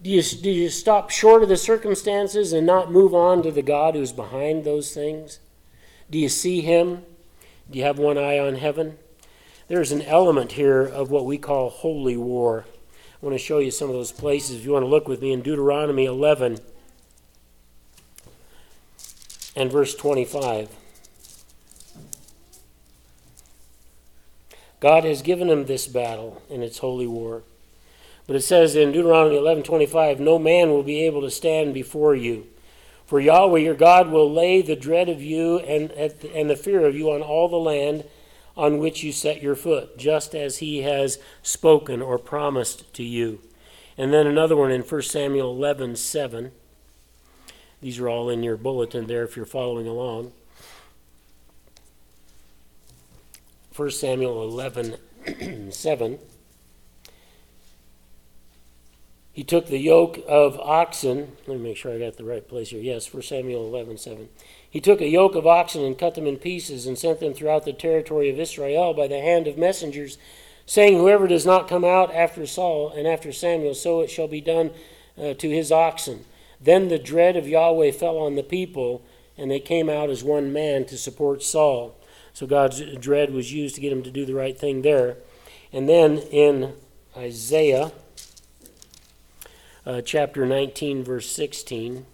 Do 0.00 0.08
you, 0.08 0.22
do 0.22 0.50
you 0.50 0.70
stop 0.70 1.10
short 1.10 1.42
of 1.42 1.50
the 1.50 1.58
circumstances 1.58 2.54
and 2.54 2.66
not 2.66 2.90
move 2.90 3.14
on 3.14 3.42
to 3.42 3.52
the 3.52 3.60
God 3.60 3.94
who's 3.94 4.10
behind 4.10 4.64
those 4.64 4.94
things? 4.94 5.38
Do 6.10 6.16
you 6.16 6.30
see 6.30 6.62
Him? 6.62 7.02
Do 7.70 7.78
you 7.78 7.84
have 7.84 7.98
one 7.98 8.16
eye 8.16 8.38
on 8.38 8.54
heaven? 8.54 8.96
there's 9.68 9.92
an 9.92 10.00
element 10.00 10.52
here 10.52 10.80
of 10.80 11.10
what 11.10 11.26
we 11.26 11.36
call 11.36 11.68
holy 11.68 12.16
war. 12.16 12.64
I 13.22 13.26
want 13.26 13.34
to 13.34 13.38
show 13.38 13.58
you 13.58 13.70
some 13.70 13.90
of 13.90 13.94
those 13.94 14.10
places. 14.10 14.56
If 14.56 14.64
you 14.64 14.72
want 14.72 14.84
to 14.84 14.88
look 14.88 15.08
with 15.08 15.20
me 15.20 15.32
in 15.32 15.42
Deuteronomy 15.42 16.06
11 16.06 16.58
and 19.54 19.70
verse 19.70 19.94
25. 19.94 20.70
God 24.80 25.04
has 25.04 25.22
given 25.22 25.50
him 25.50 25.66
this 25.66 25.86
battle 25.86 26.42
in 26.48 26.62
its 26.62 26.78
holy 26.78 27.06
war. 27.06 27.42
But 28.26 28.36
it 28.36 28.42
says 28.42 28.76
in 28.76 28.92
Deuteronomy 28.92 29.36
11:25, 29.36 30.18
"No 30.18 30.38
man 30.38 30.70
will 30.70 30.82
be 30.82 31.04
able 31.04 31.20
to 31.20 31.30
stand 31.30 31.74
before 31.74 32.14
you, 32.14 32.46
for 33.04 33.20
Yahweh 33.20 33.60
your 33.60 33.74
God 33.74 34.10
will 34.10 34.30
lay 34.30 34.62
the 34.62 34.76
dread 34.76 35.08
of 35.08 35.22
you 35.22 35.58
and, 35.58 35.90
and 35.90 36.48
the 36.48 36.56
fear 36.56 36.86
of 36.86 36.96
you 36.96 37.10
on 37.10 37.22
all 37.22 37.48
the 37.48 37.58
land 37.58 38.04
on 38.56 38.78
which 38.78 39.02
you 39.02 39.12
set 39.12 39.42
your 39.42 39.56
foot, 39.56 39.98
just 39.98 40.34
as 40.34 40.58
he 40.58 40.82
has 40.82 41.18
spoken 41.42 42.00
or 42.00 42.18
promised 42.18 42.92
to 42.94 43.02
you. 43.02 43.40
And 43.98 44.12
then 44.12 44.26
another 44.26 44.56
one 44.56 44.70
in 44.70 44.82
1 44.82 45.10
Samuel 45.10 45.54
11:7. 45.54 46.52
These 47.82 47.98
are 47.98 48.08
all 48.08 48.28
in 48.28 48.42
your 48.42 48.56
bulletin 48.56 49.06
there 49.06 49.24
if 49.24 49.36
you're 49.36 49.46
following 49.46 49.86
along. 49.86 50.32
1 53.74 53.90
Samuel 53.90 54.42
11 54.42 54.96
7. 55.70 56.18
He 59.32 59.44
took 59.44 59.68
the 59.68 59.78
yoke 59.78 60.18
of 60.28 60.58
oxen. 60.58 61.36
Let 61.46 61.58
me 61.58 61.62
make 61.62 61.76
sure 61.76 61.94
I 61.94 61.98
got 61.98 62.16
the 62.16 62.24
right 62.24 62.46
place 62.46 62.70
here. 62.70 62.82
Yes, 62.82 63.12
1 63.12 63.22
Samuel 63.22 63.66
11 63.66 63.98
7. 63.98 64.28
He 64.68 64.80
took 64.80 65.00
a 65.00 65.08
yoke 65.08 65.34
of 65.34 65.46
oxen 65.46 65.84
and 65.84 65.98
cut 65.98 66.14
them 66.14 66.26
in 66.26 66.36
pieces 66.36 66.86
and 66.86 66.98
sent 66.98 67.20
them 67.20 67.32
throughout 67.32 67.64
the 67.64 67.72
territory 67.72 68.28
of 68.28 68.40
Israel 68.40 68.92
by 68.92 69.06
the 69.06 69.20
hand 69.20 69.46
of 69.46 69.56
messengers, 69.56 70.18
saying, 70.66 70.98
Whoever 70.98 71.26
does 71.26 71.46
not 71.46 71.68
come 71.68 71.84
out 71.84 72.14
after 72.14 72.44
Saul 72.46 72.90
and 72.90 73.06
after 73.06 73.32
Samuel, 73.32 73.74
so 73.74 74.00
it 74.00 74.10
shall 74.10 74.28
be 74.28 74.40
done 74.40 74.72
uh, 75.16 75.34
to 75.34 75.48
his 75.48 75.70
oxen. 75.70 76.24
Then 76.60 76.88
the 76.88 76.98
dread 76.98 77.36
of 77.36 77.48
Yahweh 77.48 77.92
fell 77.92 78.18
on 78.18 78.34
the 78.34 78.42
people, 78.42 79.02
and 79.38 79.50
they 79.50 79.60
came 79.60 79.88
out 79.88 80.10
as 80.10 80.24
one 80.24 80.52
man 80.52 80.84
to 80.86 80.98
support 80.98 81.42
Saul. 81.42 81.96
So 82.40 82.46
God's 82.46 82.80
dread 82.96 83.34
was 83.34 83.52
used 83.52 83.74
to 83.74 83.82
get 83.82 83.92
him 83.92 84.02
to 84.02 84.10
do 84.10 84.24
the 84.24 84.32
right 84.32 84.58
thing 84.58 84.80
there. 84.80 85.18
And 85.74 85.86
then 85.86 86.16
in 86.16 86.72
Isaiah 87.14 87.92
uh, 89.84 90.00
chapter 90.00 90.46
19, 90.46 91.04
verse 91.04 91.30
16. 91.30 92.06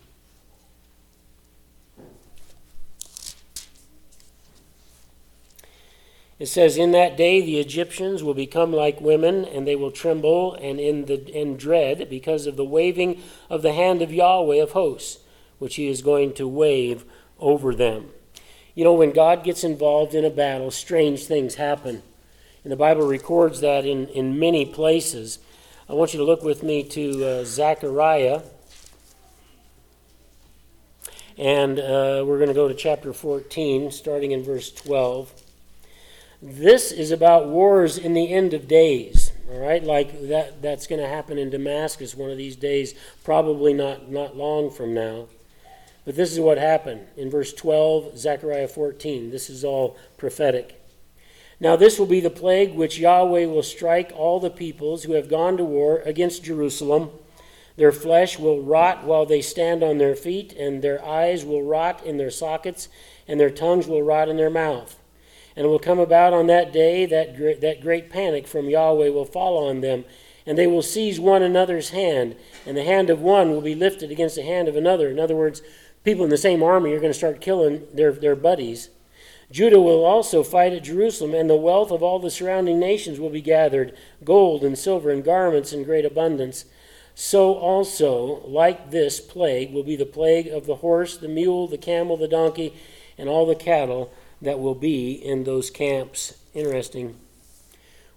It 6.41 6.47
says, 6.47 6.77
In 6.77 6.91
that 6.91 7.17
day 7.17 7.41
the 7.41 7.61
Egyptians 7.61 8.25
will 8.25 8.35
become 8.35 8.73
like 8.73 9.01
women, 9.01 9.45
and 9.45 9.65
they 9.65 9.77
will 9.77 9.93
tremble 9.93 10.55
and 10.55 10.81
in, 10.81 11.05
the, 11.05 11.25
in 11.33 11.57
dread 11.57 12.09
because 12.11 12.49
of 12.49 12.57
the 12.57 12.65
waving 12.65 13.23
of 13.49 13.63
the 13.63 13.75
hand 13.75 14.03
of 14.03 14.13
Yahweh 14.13 14.57
of 14.57 14.73
hosts, 14.73 15.21
which 15.61 15.77
he 15.77 15.87
is 15.87 16.03
going 16.03 16.35
to 16.35 16.49
wave 16.49 17.05
over 17.39 17.73
them. 17.73 18.11
You 18.77 18.85
know, 18.85 18.93
when 18.93 19.13
God 19.13 19.43
gets 19.43 19.65
involved 19.65 20.15
in 20.15 20.27
a 20.27 20.31
battle, 20.31 20.71
strange 20.71 21.25
things 21.25 21.55
happen. 21.55 22.03
And 22.63 22.71
the 22.71 22.77
Bible 22.77 23.07
records 23.07 23.61
that 23.63 23.87
in, 23.87 24.07
in 24.09 24.39
many 24.39 24.67
places. 24.67 25.39
I 25.89 25.95
want 25.95 26.13
you 26.13 26.19
to 26.19 26.25
look 26.25 26.43
with 26.43 26.63
me 26.63 26.83
to 26.83 27.25
uh, 27.25 27.45
Zechariah. 27.45 28.43
And 31.39 31.79
uh, 31.79 32.23
we're 32.27 32.37
going 32.37 32.49
to 32.49 32.55
go 32.55 32.69
to 32.69 32.75
chapter 32.75 33.15
14, 33.15 33.91
starting 33.91 34.33
in 34.33 34.43
verse 34.43 34.71
12. 34.71 35.33
This 36.43 36.93
is 36.93 37.11
about 37.11 37.49
wars 37.49 37.97
in 37.97 38.13
the 38.13 38.31
end 38.31 38.53
of 38.53 38.69
days. 38.69 39.33
All 39.51 39.59
right, 39.59 39.83
like 39.83 40.29
that 40.29 40.61
that's 40.61 40.87
going 40.87 41.01
to 41.01 41.09
happen 41.09 41.39
in 41.39 41.49
Damascus 41.49 42.15
one 42.15 42.31
of 42.31 42.37
these 42.37 42.57
days, 42.57 42.95
probably 43.25 43.73
not 43.73 44.11
not 44.11 44.37
long 44.37 44.71
from 44.71 44.93
now. 44.93 45.29
But 46.07 46.15
this 46.15 46.33
is 46.33 46.41
what 46.41 46.57
happened 46.57 47.01
in 47.17 47.29
verse 47.29 47.53
12, 47.53 48.17
Zechariah 48.17 48.69
14. 48.69 49.31
This 49.31 49.51
is 49.51 49.65
all 49.65 49.97
prophetic. 50.17 50.81
Now, 51.59 51.75
this 51.75 51.99
will 51.99 52.07
be 52.07 52.21
the 52.21 52.31
plague 52.31 52.75
which 52.75 52.99
Yahweh 52.99 53.47
will 53.47 53.65
strike 53.65 54.13
all 54.15 54.39
the 54.39 54.49
peoples 54.49 55.03
who 55.03 55.15
have 55.15 55.29
gone 55.29 55.57
to 55.57 55.65
war 55.65 55.99
against 56.05 56.45
Jerusalem. 56.45 57.11
Their 57.77 57.93
flesh 57.93 58.39
will 58.39 58.63
rot 58.63 59.05
while 59.05 59.27
they 59.27 59.43
stand 59.43 59.83
on 59.83 59.99
their 59.99 60.15
feet, 60.15 60.53
and 60.53 60.81
their 60.81 61.05
eyes 61.05 61.45
will 61.45 61.63
rot 61.63 62.05
in 62.05 62.19
their 62.19 62.31
sockets, 62.31 62.89
and 63.27 63.41
their 63.41 63.51
tongues 63.51 63.89
will 63.89 64.03
rot 64.03 64.29
in 64.29 64.37
their 64.37 64.49
mouth. 64.51 64.97
And 65.57 65.67
it 65.67 65.69
will 65.69 65.79
come 65.81 65.99
about 65.99 66.33
on 66.33 66.47
that 66.47 66.73
day 66.73 67.05
that 67.07 67.37
great, 67.37 67.61
that 67.63 67.81
great 67.81 68.11
panic 68.11 68.47
from 68.47 68.71
Yahweh 68.71 69.09
will 69.09 69.25
fall 69.25 69.69
on 69.69 69.81
them, 69.81 70.05
and 70.47 70.57
they 70.57 70.67
will 70.67 70.83
seize 70.83 71.19
one 71.19 71.43
another's 71.43 71.91
hand, 71.91 72.37
and 72.65 72.77
the 72.77 72.85
hand 72.85 73.11
of 73.11 73.21
one 73.21 73.51
will 73.51 73.63
be 73.63 73.75
lifted 73.75 74.13
against 74.13 74.37
the 74.37 74.43
hand 74.43 74.69
of 74.69 74.77
another. 74.77 75.11
In 75.11 75.19
other 75.19 75.35
words, 75.35 75.63
people 76.07 76.23
in 76.23 76.31
the 76.31 76.39
same 76.39 76.63
army 76.63 76.93
are 76.93 77.01
going 77.01 77.13
to 77.13 77.19
start 77.19 77.41
killing 77.41 77.83
their, 77.93 78.13
their 78.13 78.37
buddies. 78.37 78.91
Judah 79.51 79.81
will 79.81 80.05
also 80.05 80.45
fight 80.45 80.73
at 80.73 80.85
Jerusalem, 80.85 81.35
and 81.35 81.51
the 81.51 81.57
wealth 81.57 81.91
of 81.91 82.01
all 82.01 82.21
the 82.21 82.31
surrounding 82.31 82.79
nations 82.79 83.19
will 83.19 83.29
be 83.29 83.41
gathered 83.43 83.93
gold 84.25 84.63
and 84.63 84.79
silver 84.79 85.11
and 85.11 85.25
garments 85.25 85.73
in 85.73 85.83
great 85.83 86.05
abundance. 86.05 86.65
So 87.17 87.55
also, 87.55 88.47
like 88.47 88.93
this 88.93 89.19
plague, 89.21 89.73
will 89.73 89.83
be 89.83 89.97
the 89.97 90.07
plague 90.07 90.47
of 90.47 90.67
the 90.67 90.77
horse, 90.77 91.17
the 91.17 91.27
mule, 91.27 91.67
the 91.67 91.77
camel, 91.77 92.17
the 92.17 92.29
donkey, 92.29 92.73
and 93.19 93.29
all 93.29 93.45
the 93.45 93.57
cattle 93.57 94.13
that 94.41 94.61
will 94.61 94.77
be 94.77 95.13
in 95.13 95.43
those 95.43 95.71
camps. 95.71 96.39
Interesting. 96.55 97.17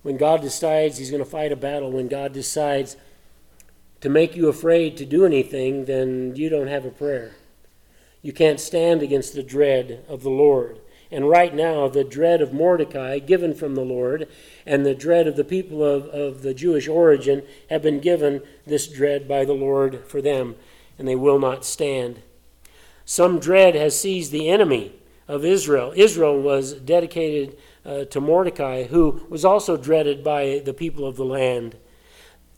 When 0.03 0.17
God 0.17 0.41
decides 0.41 0.99
He's 0.99 1.09
going 1.09 1.23
to 1.23 1.29
fight 1.29 1.51
a 1.51 1.55
battle, 1.55 1.91
when 1.91 2.07
God 2.07 2.33
decides 2.33 2.97
to 4.01 4.09
make 4.09 4.35
you 4.35 4.47
afraid 4.47 4.95
to 4.97 5.05
do 5.05 5.25
anything, 5.25 5.85
then 5.85 6.35
you 6.35 6.49
don't 6.49 6.67
have 6.67 6.85
a 6.85 6.91
prayer. 6.91 7.33
You 8.21 8.33
can't 8.33 8.59
stand 8.59 9.01
against 9.01 9.33
the 9.33 9.43
dread 9.43 10.03
of 10.07 10.23
the 10.23 10.29
Lord. 10.29 10.79
And 11.11 11.27
right 11.27 11.55
now, 11.55 11.87
the 11.87 12.03
dread 12.03 12.41
of 12.41 12.53
Mordecai, 12.53 13.17
given 13.19 13.53
from 13.55 13.75
the 13.75 13.81
Lord, 13.81 14.27
and 14.65 14.85
the 14.85 14.93
dread 14.93 15.27
of 15.27 15.35
the 15.35 15.43
people 15.43 15.83
of, 15.83 16.05
of 16.07 16.43
the 16.43 16.53
Jewish 16.53 16.87
origin 16.87 17.43
have 17.69 17.81
been 17.81 17.99
given 17.99 18.41
this 18.67 18.87
dread 18.87 19.27
by 19.27 19.43
the 19.43 19.53
Lord 19.53 20.05
for 20.05 20.21
them, 20.21 20.55
and 20.99 21.07
they 21.07 21.15
will 21.15 21.39
not 21.39 21.65
stand. 21.65 22.21
Some 23.05 23.39
dread 23.39 23.73
has 23.73 23.99
seized 23.99 24.31
the 24.31 24.49
enemy 24.49 24.93
of 25.27 25.43
Israel. 25.43 25.93
Israel 25.95 26.39
was 26.39 26.73
dedicated 26.73 27.57
uh, 27.83 28.05
to 28.05 28.21
Mordecai, 28.21 28.83
who 28.83 29.25
was 29.29 29.43
also 29.43 29.77
dreaded 29.77 30.23
by 30.23 30.61
the 30.63 30.73
people 30.73 31.07
of 31.07 31.15
the 31.15 31.25
land. 31.25 31.75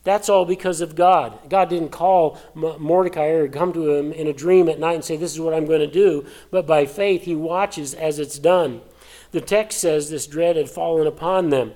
That's 0.03 0.29
all 0.29 0.45
because 0.45 0.81
of 0.81 0.95
God. 0.95 1.49
God 1.49 1.69
didn't 1.69 1.89
call 1.89 2.39
Mordecai 2.55 3.27
or 3.27 3.47
come 3.47 3.71
to 3.73 3.93
him 3.93 4.11
in 4.11 4.27
a 4.27 4.33
dream 4.33 4.67
at 4.67 4.79
night 4.79 4.95
and 4.95 5.05
say, 5.05 5.15
This 5.15 5.33
is 5.33 5.39
what 5.39 5.53
I'm 5.53 5.67
going 5.67 5.79
to 5.79 5.87
do. 5.87 6.25
But 6.49 6.65
by 6.65 6.85
faith, 6.85 7.23
he 7.23 7.35
watches 7.35 7.93
as 7.93 8.17
it's 8.17 8.39
done. 8.39 8.81
The 9.31 9.41
text 9.41 9.79
says 9.79 10.09
this 10.09 10.27
dread 10.27 10.55
had 10.55 10.69
fallen 10.69 11.07
upon 11.07 11.49
them. 11.49 11.73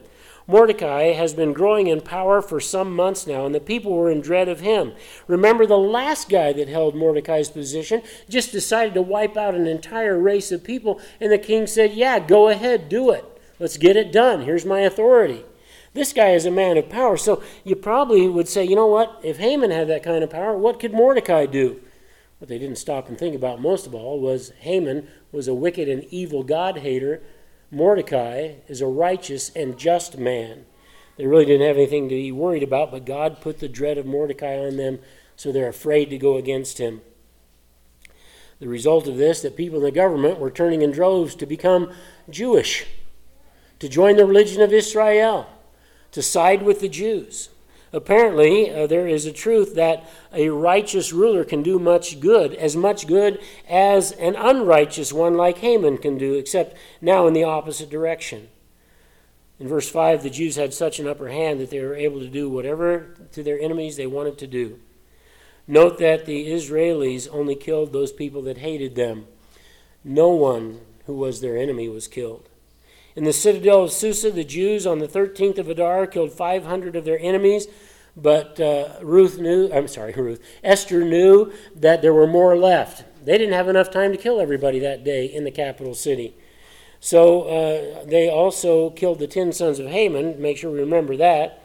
Mordecai 0.47 1.13
has 1.13 1.33
been 1.33 1.53
growing 1.53 1.87
in 1.87 2.01
power 2.01 2.39
for 2.41 2.59
some 2.59 2.95
months 2.95 3.25
now, 3.25 3.45
and 3.45 3.55
the 3.55 3.59
people 3.59 3.93
were 3.93 4.11
in 4.11 4.21
dread 4.21 4.47
of 4.47 4.59
him. 4.59 4.93
Remember, 5.27 5.65
the 5.65 5.77
last 5.77 6.29
guy 6.29 6.53
that 6.53 6.67
held 6.67 6.95
Mordecai's 6.95 7.49
position 7.49 8.03
just 8.29 8.51
decided 8.51 8.93
to 8.93 9.01
wipe 9.01 9.37
out 9.37 9.55
an 9.55 9.65
entire 9.65 10.19
race 10.19 10.51
of 10.51 10.63
people, 10.63 11.01
and 11.19 11.31
the 11.31 11.39
king 11.39 11.65
said, 11.65 11.93
Yeah, 11.93 12.19
go 12.19 12.49
ahead, 12.49 12.89
do 12.89 13.09
it. 13.11 13.25
Let's 13.59 13.77
get 13.77 13.95
it 13.95 14.11
done. 14.11 14.41
Here's 14.41 14.65
my 14.65 14.81
authority. 14.81 15.45
This 15.95 16.11
guy 16.11 16.31
is 16.31 16.45
a 16.45 16.51
man 16.51 16.77
of 16.77 16.89
power. 16.89 17.15
So 17.15 17.41
you 17.63 17.73
probably 17.77 18.27
would 18.27 18.49
say, 18.49 18.65
you 18.65 18.75
know 18.75 18.85
what? 18.85 19.17
If 19.23 19.37
Haman 19.37 19.71
had 19.71 19.87
that 19.87 20.03
kind 20.03 20.25
of 20.25 20.29
power, 20.29 20.55
what 20.55 20.77
could 20.77 20.93
Mordecai 20.93 21.45
do? 21.45 21.79
What 22.37 22.49
they 22.49 22.59
didn't 22.59 22.79
stop 22.79 23.07
and 23.07 23.17
think 23.17 23.33
about 23.33 23.61
most 23.61 23.87
of 23.87 23.95
all 23.95 24.19
was 24.19 24.51
Haman 24.59 25.07
was 25.31 25.47
a 25.47 25.53
wicked 25.53 25.87
and 25.87 26.03
evil 26.11 26.43
God 26.43 26.79
hater. 26.79 27.23
Mordecai 27.71 28.55
is 28.67 28.81
a 28.81 28.87
righteous 28.87 29.51
and 29.55 29.77
just 29.77 30.17
man. 30.17 30.65
They 31.15 31.27
really 31.27 31.45
didn't 31.45 31.65
have 31.65 31.77
anything 31.77 32.09
to 32.09 32.15
be 32.15 32.29
worried 32.29 32.63
about, 32.63 32.91
but 32.91 33.05
God 33.05 33.39
put 33.39 33.59
the 33.59 33.69
dread 33.69 33.97
of 33.97 34.05
Mordecai 34.05 34.57
on 34.57 34.75
them, 34.75 34.99
so 35.37 35.53
they're 35.53 35.69
afraid 35.69 36.09
to 36.09 36.17
go 36.17 36.35
against 36.35 36.77
him. 36.77 36.99
The 38.59 38.67
result 38.67 39.07
of 39.07 39.15
this, 39.15 39.41
that 39.43 39.55
people 39.55 39.77
in 39.77 39.85
the 39.85 39.91
government 39.91 40.39
were 40.39 40.51
turning 40.51 40.81
in 40.81 40.91
droves 40.91 41.35
to 41.35 41.45
become 41.45 41.93
Jewish, 42.29 42.85
to 43.79 43.87
join 43.87 44.17
the 44.17 44.25
religion 44.25 44.61
of 44.61 44.73
Israel 44.73 45.47
to 46.15 46.21
side 46.21 46.63
with 46.63 46.79
the 46.79 46.87
Jews. 46.87 47.49
Apparently, 47.91 48.71
uh, 48.71 48.87
there 48.87 49.05
is 49.05 49.25
a 49.25 49.33
truth 49.33 49.75
that 49.75 50.09
a 50.33 50.47
righteous 50.47 51.11
ruler 51.11 51.43
can 51.43 51.61
do 51.61 51.77
much 51.77 52.21
good, 52.21 52.53
as 52.53 52.73
much 52.73 53.05
good 53.05 53.37
as 53.67 54.13
an 54.13 54.33
unrighteous 54.37 55.11
one 55.11 55.35
like 55.35 55.57
Haman 55.57 55.97
can 55.97 56.17
do, 56.17 56.35
except 56.35 56.77
now 57.01 57.27
in 57.27 57.33
the 57.33 57.43
opposite 57.43 57.89
direction. 57.89 58.47
In 59.59 59.67
verse 59.67 59.89
5, 59.89 60.23
the 60.23 60.29
Jews 60.29 60.55
had 60.55 60.73
such 60.73 60.99
an 60.99 61.07
upper 61.07 61.27
hand 61.27 61.59
that 61.59 61.69
they 61.69 61.81
were 61.81 61.95
able 61.95 62.21
to 62.21 62.29
do 62.29 62.49
whatever 62.49 63.13
to 63.33 63.43
their 63.43 63.59
enemies 63.59 63.97
they 63.97 64.07
wanted 64.07 64.37
to 64.37 64.47
do. 64.47 64.79
Note 65.67 65.97
that 65.97 66.25
the 66.25 66.47
Israelis 66.47 67.27
only 67.29 67.55
killed 67.55 67.91
those 67.91 68.13
people 68.13 68.41
that 68.43 68.59
hated 68.59 68.95
them. 68.95 69.27
No 70.01 70.29
one 70.29 70.79
who 71.07 71.13
was 71.13 71.41
their 71.41 71.57
enemy 71.57 71.89
was 71.89 72.07
killed. 72.07 72.47
In 73.15 73.23
the 73.23 73.31
citadel 73.31 73.83
of 73.85 73.93
Susa, 73.93 74.29
the 74.29 74.43
Jews 74.43 74.85
on 74.85 74.99
the 74.99 75.07
13th 75.07 75.57
of 75.57 75.69
Adar 75.69 76.05
killed 76.05 76.33
500 76.33 76.97
of 76.97 77.05
their 77.05 77.19
enemies, 77.19 77.67
but 78.17 78.59
uh, 78.59 78.89
Ruth 79.01 79.39
knew, 79.39 79.71
I'm 79.71 79.87
sorry, 79.87 80.11
Ruth, 80.11 80.43
Esther 80.61 81.05
knew 81.05 81.53
that 81.73 82.01
there 82.01 82.13
were 82.13 82.27
more 82.27 82.57
left. 82.57 83.05
They 83.23 83.37
didn't 83.37 83.53
have 83.53 83.69
enough 83.69 83.89
time 83.89 84.11
to 84.11 84.17
kill 84.17 84.41
everybody 84.41 84.79
that 84.79 85.05
day 85.05 85.25
in 85.25 85.45
the 85.45 85.51
capital 85.51 85.95
city. 85.95 86.35
So 86.99 87.43
uh, 87.43 88.03
they 88.03 88.29
also 88.29 88.89
killed 88.89 89.19
the 89.19 89.27
10 89.27 89.53
sons 89.53 89.79
of 89.79 89.87
Haman, 89.87 90.41
make 90.41 90.57
sure 90.57 90.71
we 90.71 90.79
remember 90.79 91.15
that. 91.15 91.63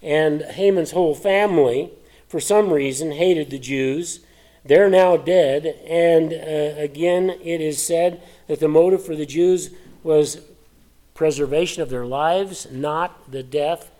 And 0.00 0.42
Haman's 0.42 0.92
whole 0.92 1.14
family, 1.16 1.90
for 2.28 2.38
some 2.38 2.72
reason, 2.72 3.12
hated 3.12 3.50
the 3.50 3.58
Jews. 3.58 4.20
They're 4.64 4.90
now 4.90 5.16
dead. 5.16 5.66
And 5.88 6.32
uh, 6.32 6.80
again, 6.80 7.30
it 7.30 7.60
is 7.60 7.84
said 7.84 8.22
that 8.46 8.60
the 8.60 8.68
motive 8.68 9.04
for 9.04 9.16
the 9.16 9.26
Jews 9.26 9.70
was 10.02 10.40
preservation 11.14 11.82
of 11.82 11.90
their 11.90 12.04
lives, 12.04 12.66
not 12.70 13.30
the 13.30 13.42
death 13.42 13.90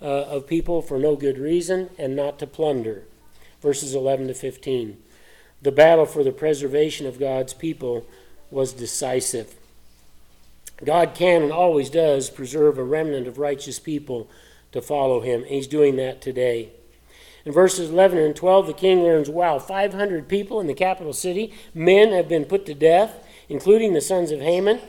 uh, 0.00 0.04
of 0.04 0.46
people 0.46 0.82
for 0.82 0.98
no 0.98 1.14
good 1.14 1.38
reason, 1.38 1.90
and 1.98 2.16
not 2.16 2.38
to 2.38 2.46
plunder. 2.46 3.04
Verses 3.60 3.94
11 3.94 4.28
to 4.28 4.34
15. 4.34 4.96
The 5.60 5.72
battle 5.72 6.06
for 6.06 6.24
the 6.24 6.32
preservation 6.32 7.06
of 7.06 7.20
God's 7.20 7.54
people 7.54 8.06
was 8.50 8.72
decisive. 8.72 9.54
God 10.84 11.14
can 11.14 11.42
and 11.42 11.52
always 11.52 11.90
does 11.90 12.28
preserve 12.28 12.76
a 12.76 12.84
remnant 12.84 13.28
of 13.28 13.38
righteous 13.38 13.78
people 13.78 14.28
to 14.72 14.82
follow 14.82 15.20
him, 15.20 15.44
he's 15.44 15.66
doing 15.66 15.96
that 15.96 16.20
today. 16.20 16.70
In 17.44 17.52
verses 17.52 17.90
11 17.90 18.18
and 18.18 18.34
12, 18.34 18.66
the 18.66 18.72
king 18.72 19.02
learns 19.02 19.28
wow, 19.28 19.58
500 19.58 20.28
people 20.28 20.60
in 20.60 20.66
the 20.66 20.74
capital 20.74 21.12
city, 21.12 21.52
men 21.74 22.12
have 22.12 22.28
been 22.28 22.44
put 22.44 22.64
to 22.66 22.74
death, 22.74 23.26
including 23.48 23.92
the 23.92 24.00
sons 24.00 24.30
of 24.30 24.40
Haman 24.40 24.80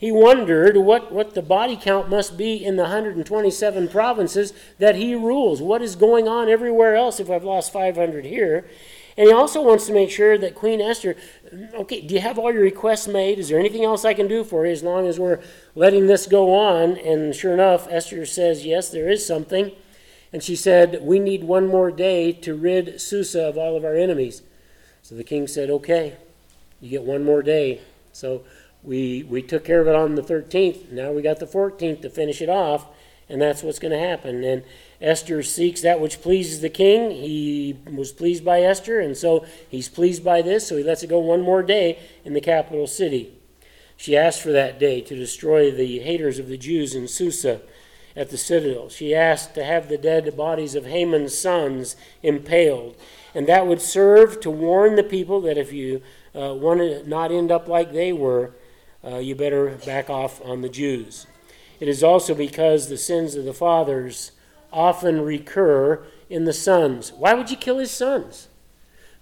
he 0.00 0.10
wondered 0.10 0.78
what, 0.78 1.12
what 1.12 1.34
the 1.34 1.42
body 1.42 1.76
count 1.76 2.08
must 2.08 2.38
be 2.38 2.64
in 2.64 2.76
the 2.76 2.84
127 2.84 3.88
provinces 3.88 4.54
that 4.78 4.96
he 4.96 5.14
rules. 5.14 5.60
What 5.60 5.82
is 5.82 5.94
going 5.94 6.26
on 6.26 6.48
everywhere 6.48 6.96
else 6.96 7.20
if 7.20 7.28
I've 7.28 7.44
lost 7.44 7.70
500 7.70 8.24
here? 8.24 8.66
And 9.18 9.28
he 9.28 9.34
also 9.34 9.60
wants 9.60 9.84
to 9.88 9.92
make 9.92 10.10
sure 10.10 10.38
that 10.38 10.54
Queen 10.54 10.80
Esther, 10.80 11.16
okay, 11.74 12.00
do 12.00 12.14
you 12.14 12.20
have 12.22 12.38
all 12.38 12.50
your 12.50 12.62
requests 12.62 13.08
made? 13.08 13.38
Is 13.38 13.50
there 13.50 13.58
anything 13.58 13.84
else 13.84 14.06
I 14.06 14.14
can 14.14 14.26
do 14.26 14.42
for 14.42 14.64
you 14.64 14.72
as 14.72 14.82
long 14.82 15.06
as 15.06 15.18
we're 15.18 15.40
letting 15.74 16.06
this 16.06 16.26
go 16.26 16.54
on? 16.54 16.96
And 16.96 17.34
sure 17.34 17.52
enough, 17.52 17.86
Esther 17.90 18.24
says, 18.24 18.64
yes, 18.64 18.88
there 18.88 19.10
is 19.10 19.26
something. 19.26 19.70
And 20.32 20.42
she 20.42 20.56
said, 20.56 21.00
we 21.02 21.18
need 21.18 21.44
one 21.44 21.66
more 21.66 21.90
day 21.90 22.32
to 22.32 22.54
rid 22.54 23.02
Susa 23.02 23.42
of 23.42 23.58
all 23.58 23.76
of 23.76 23.84
our 23.84 23.96
enemies. 23.96 24.40
So 25.02 25.14
the 25.14 25.24
king 25.24 25.46
said, 25.46 25.68
okay, 25.68 26.16
you 26.80 26.88
get 26.88 27.02
one 27.02 27.22
more 27.22 27.42
day. 27.42 27.82
So 28.14 28.44
we 28.82 29.22
we 29.24 29.42
took 29.42 29.64
care 29.64 29.80
of 29.80 29.88
it 29.88 29.94
on 29.94 30.14
the 30.14 30.22
13th. 30.22 30.90
Now 30.90 31.12
we 31.12 31.22
got 31.22 31.38
the 31.38 31.46
14th 31.46 32.02
to 32.02 32.10
finish 32.10 32.40
it 32.40 32.48
off, 32.48 32.86
and 33.28 33.40
that's 33.40 33.62
what's 33.62 33.78
going 33.78 33.92
to 33.92 33.98
happen. 33.98 34.42
And 34.42 34.64
Esther 35.00 35.42
seeks 35.42 35.80
that 35.82 36.00
which 36.00 36.20
pleases 36.20 36.60
the 36.60 36.68
king. 36.68 37.10
He 37.10 37.78
was 37.90 38.12
pleased 38.12 38.44
by 38.44 38.60
Esther, 38.60 39.00
and 39.00 39.16
so 39.16 39.44
he's 39.68 39.88
pleased 39.88 40.24
by 40.24 40.42
this, 40.42 40.66
so 40.66 40.76
he 40.76 40.82
lets 40.82 41.02
it 41.02 41.08
go 41.08 41.18
one 41.18 41.42
more 41.42 41.62
day 41.62 41.98
in 42.24 42.34
the 42.34 42.40
capital 42.40 42.86
city. 42.86 43.32
She 43.96 44.16
asked 44.16 44.40
for 44.40 44.52
that 44.52 44.78
day 44.78 45.02
to 45.02 45.14
destroy 45.14 45.70
the 45.70 45.98
haters 45.98 46.38
of 46.38 46.48
the 46.48 46.56
Jews 46.56 46.94
in 46.94 47.06
Susa 47.06 47.60
at 48.16 48.30
the 48.30 48.38
citadel. 48.38 48.88
She 48.88 49.14
asked 49.14 49.54
to 49.54 49.64
have 49.64 49.88
the 49.88 49.98
dead 49.98 50.34
bodies 50.36 50.74
of 50.74 50.86
Haman's 50.86 51.36
sons 51.36 51.96
impaled, 52.22 52.96
and 53.34 53.46
that 53.46 53.66
would 53.66 53.80
serve 53.80 54.40
to 54.40 54.50
warn 54.50 54.96
the 54.96 55.02
people 55.02 55.40
that 55.42 55.58
if 55.58 55.72
you 55.72 56.02
uh, 56.34 56.54
want 56.54 56.80
to 56.80 57.06
not 57.08 57.30
end 57.30 57.50
up 57.50 57.68
like 57.68 57.92
they 57.92 58.12
were, 58.12 58.52
uh, 59.04 59.18
you 59.18 59.34
better 59.34 59.70
back 59.86 60.10
off 60.10 60.40
on 60.44 60.60
the 60.60 60.68
Jews. 60.68 61.26
It 61.78 61.88
is 61.88 62.02
also 62.02 62.34
because 62.34 62.88
the 62.88 62.98
sins 62.98 63.34
of 63.34 63.44
the 63.44 63.54
fathers 63.54 64.32
often 64.72 65.22
recur 65.22 66.04
in 66.28 66.44
the 66.44 66.52
sons. 66.52 67.12
Why 67.12 67.34
would 67.34 67.50
you 67.50 67.56
kill 67.56 67.78
his 67.78 67.90
sons? 67.90 68.48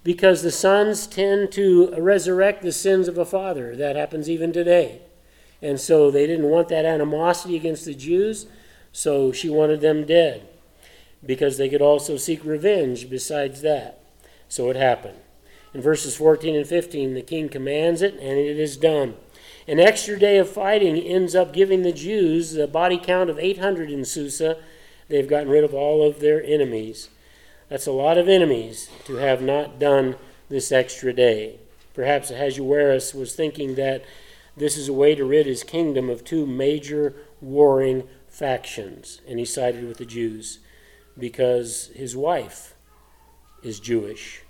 Because 0.03 0.43
the 0.43 0.51
sons 0.51 1.07
tend 1.07 1.51
to 1.53 1.93
resurrect 1.97 2.61
the 2.61 2.71
sins 2.71 3.07
of 3.07 3.17
a 3.17 3.25
father. 3.25 3.75
That 3.75 3.95
happens 3.95 4.29
even 4.29 4.51
today. 4.51 5.01
And 5.61 5.79
so 5.79 6.09
they 6.09 6.25
didn't 6.25 6.49
want 6.49 6.69
that 6.69 6.85
animosity 6.85 7.55
against 7.55 7.85
the 7.85 7.93
Jews, 7.93 8.45
so 8.91 9.31
she 9.31 9.49
wanted 9.49 9.81
them 9.81 10.05
dead. 10.05 10.47
Because 11.25 11.57
they 11.57 11.67
could 11.67 11.81
also 11.81 12.15
seek 12.15 12.45
revenge 12.45 13.09
besides 13.09 13.61
that. 13.61 14.01
So 14.47 14.69
it 14.69 14.77
happened. 14.77 15.17
In 15.73 15.81
verses 15.81 16.15
14 16.15 16.55
and 16.55 16.67
15, 16.67 17.13
the 17.13 17.21
king 17.21 17.49
commands 17.49 18.01
it, 18.01 18.13
and 18.13 18.39
it 18.39 18.57
is 18.57 18.77
done. 18.77 19.15
An 19.69 19.79
extra 19.79 20.17
day 20.17 20.39
of 20.39 20.49
fighting 20.49 20.97
ends 20.97 21.35
up 21.35 21.53
giving 21.53 21.83
the 21.83 21.91
Jews 21.91 22.55
a 22.55 22.65
body 22.65 22.97
count 22.97 23.29
of 23.29 23.37
800 23.37 23.91
in 23.91 24.03
Susa. 24.03 24.57
They've 25.09 25.27
gotten 25.27 25.47
rid 25.47 25.63
of 25.63 25.75
all 25.75 26.01
of 26.01 26.21
their 26.21 26.43
enemies. 26.43 27.09
That's 27.67 27.85
a 27.85 27.91
lot 27.91 28.17
of 28.17 28.27
enemies 28.27 28.89
to 29.05 29.17
have 29.17 29.43
not 29.43 29.77
done 29.77 30.15
this 30.49 30.71
extra 30.71 31.13
day. 31.13 31.59
Perhaps 31.93 32.31
Ahasuerus 32.31 33.13
was 33.13 33.35
thinking 33.35 33.75
that 33.75 34.03
this 34.57 34.75
is 34.75 34.89
a 34.89 34.93
way 34.93 35.13
to 35.13 35.23
rid 35.23 35.45
his 35.45 35.61
kingdom 35.63 36.09
of 36.09 36.23
two 36.23 36.47
major 36.47 37.13
warring 37.39 38.07
factions, 38.27 39.21
and 39.27 39.37
he 39.37 39.45
sided 39.45 39.87
with 39.87 39.97
the 39.97 40.05
Jews 40.05 40.57
because 41.15 41.91
his 41.93 42.17
wife 42.17 42.73
is 43.61 43.79
Jewish. 43.79 44.41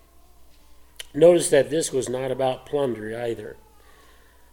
Notice 1.13 1.49
that 1.49 1.69
this 1.69 1.91
was 1.91 2.08
not 2.08 2.32
about 2.32 2.65
plunder 2.65 3.21
either. 3.21 3.58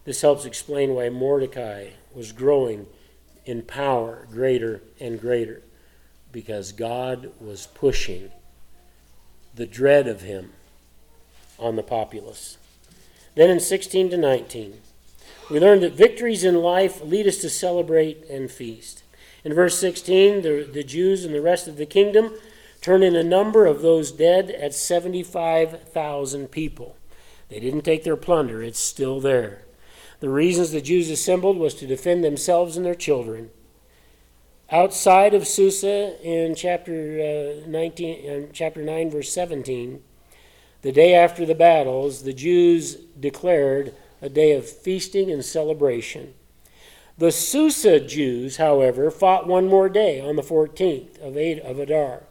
This 0.07 0.21
helps 0.21 0.45
explain 0.45 0.95
why 0.95 1.09
Mordecai 1.09 1.89
was 2.15 2.31
growing 2.31 2.85
in 3.45 3.61
power 3.61 4.25
greater 4.31 4.81
and 5.01 5.19
greater 5.19 5.63
because 6.31 6.71
God 6.71 7.33
was 7.41 7.67
pushing 7.67 8.31
the 9.53 9.65
dread 9.65 10.07
of 10.07 10.21
him 10.21 10.53
on 11.59 11.75
the 11.75 11.83
populace. 11.83 12.57
Then 13.35 13.49
in 13.49 13.59
16 13.59 14.11
to 14.11 14.17
19, 14.17 14.75
we 15.51 15.59
learn 15.59 15.81
that 15.81 15.91
victories 15.91 16.45
in 16.45 16.61
life 16.61 17.01
lead 17.03 17.27
us 17.27 17.39
to 17.39 17.49
celebrate 17.49 18.23
and 18.29 18.49
feast. 18.49 19.03
In 19.43 19.53
verse 19.53 19.77
16, 19.77 20.41
the, 20.41 20.69
the 20.71 20.85
Jews 20.85 21.25
and 21.25 21.35
the 21.35 21.41
rest 21.41 21.67
of 21.67 21.75
the 21.75 21.85
kingdom 21.85 22.31
turn 22.79 23.03
in 23.03 23.17
a 23.17 23.23
number 23.25 23.65
of 23.65 23.81
those 23.81 24.13
dead 24.13 24.51
at 24.51 24.73
75,000 24.73 26.47
people. 26.49 26.95
They 27.49 27.59
didn't 27.59 27.81
take 27.81 28.05
their 28.05 28.15
plunder, 28.15 28.63
it's 28.63 28.79
still 28.79 29.19
there. 29.19 29.66
The 30.19 30.29
reasons 30.29 30.71
the 30.71 30.81
Jews 30.81 31.09
assembled 31.09 31.57
was 31.57 31.75
to 31.75 31.87
defend 31.87 32.23
themselves 32.23 32.75
and 32.75 32.85
their 32.85 32.95
children. 32.95 33.51
outside 34.69 35.33
of 35.33 35.47
Susa 35.47 36.19
in 36.21 36.53
chapter 36.53 37.61
uh, 37.63 37.69
19, 37.69 38.29
uh, 38.29 38.47
chapter 38.51 38.81
9, 38.81 39.11
verse 39.11 39.31
17, 39.31 40.03
the 40.81 40.91
day 40.91 41.13
after 41.13 41.45
the 41.45 41.55
battles, 41.55 42.23
the 42.23 42.33
Jews 42.33 42.95
declared 43.19 43.93
a 44.21 44.29
day 44.29 44.51
of 44.51 44.67
feasting 44.67 45.31
and 45.31 45.45
celebration. 45.45 46.33
The 47.17 47.31
Susa 47.31 47.99
Jews, 47.99 48.57
however, 48.57 49.09
fought 49.09 49.47
one 49.47 49.67
more 49.67 49.89
day 49.89 50.19
on 50.19 50.35
the 50.35 50.43
14th 50.43 51.17
of, 51.19 51.35
of 51.65 51.79
Adar. 51.79 52.23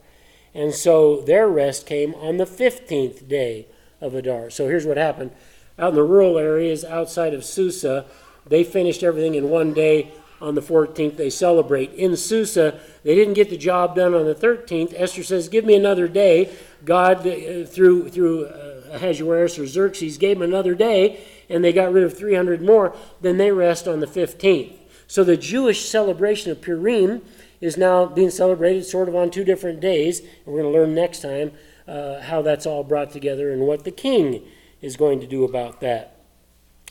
And 0.55 0.75
so 0.75 1.21
their 1.21 1.49
rest 1.49 1.87
came 1.87 2.15
on 2.15 2.37
the 2.37 2.45
15th 2.45 3.29
day 3.29 3.67
of 4.01 4.15
Adar. 4.15 4.51
So 4.51 4.69
here's 4.69 4.87
what 4.87 4.97
happened. 4.97 5.33
Out 5.79 5.91
in 5.91 5.95
the 5.95 6.03
rural 6.03 6.39
areas 6.39 6.85
outside 6.85 7.35
of 7.35 7.45
Susa, 7.45 8.07
they 8.47 8.65
finished 8.65 9.03
everything 9.03 9.35
in 9.35 9.51
one 9.51 9.73
day. 9.73 10.13
On 10.39 10.55
the 10.55 10.61
14th, 10.61 11.17
they 11.17 11.31
celebrate. 11.31 11.95
In 11.95 12.15
Susa, 12.15 12.79
they 13.05 13.15
didn't 13.15 13.35
get 13.35 13.49
the 13.49 13.57
job 13.57 13.97
done 13.97 14.15
on 14.15 14.27
the 14.27 14.35
13th. 14.35 14.93
Esther 14.95 15.23
says, 15.23 15.49
Give 15.49 15.65
me 15.65 15.75
another 15.75 16.09
day. 16.09 16.51
God, 16.85 17.27
uh, 17.27 17.65
through, 17.65 18.11
through 18.11 18.45
uh, 18.45 18.83
Ahasuerus 18.93 19.59
or 19.59 19.67
Xerxes, 19.67 20.19
gave 20.19 20.39
them 20.39 20.49
another 20.49 20.75
day, 20.75 21.21
and 21.49 21.65
they 21.65 21.73
got 21.73 21.91
rid 21.91 22.05
of 22.05 22.17
300 22.17 22.61
more. 22.61 22.95
Then 23.23 23.39
they 23.39 23.51
rest 23.51 23.89
on 23.89 24.01
the 24.01 24.07
15th. 24.07 24.75
So 25.07 25.25
the 25.25 25.39
Jewish 25.39 25.89
celebration 25.89 26.53
of 26.53 26.61
Purim 26.61 27.23
is 27.63 27.79
now 27.79 28.05
being 28.05 28.31
celebrated 28.31 28.85
sort 28.85 29.09
of 29.09 29.17
on 29.17 29.31
two 29.31 29.45
different 29.45 29.81
days. 29.81 30.21
We're 30.45 30.61
going 30.61 30.73
to 30.73 30.79
learn 30.79 30.95
next 30.95 31.23
time 31.23 31.53
uh, 31.89 32.21
how 32.21 32.43
that's 32.43 32.67
all 32.67 32.85
brought 32.85 33.11
together 33.11 33.53
and 33.53 33.63
what 33.63 33.85
the 33.85 33.91
king 33.91 34.43
is 34.87 34.97
going 34.97 35.21
to 35.21 35.27
do 35.27 35.45
about 35.45 35.81
that. 35.81 36.17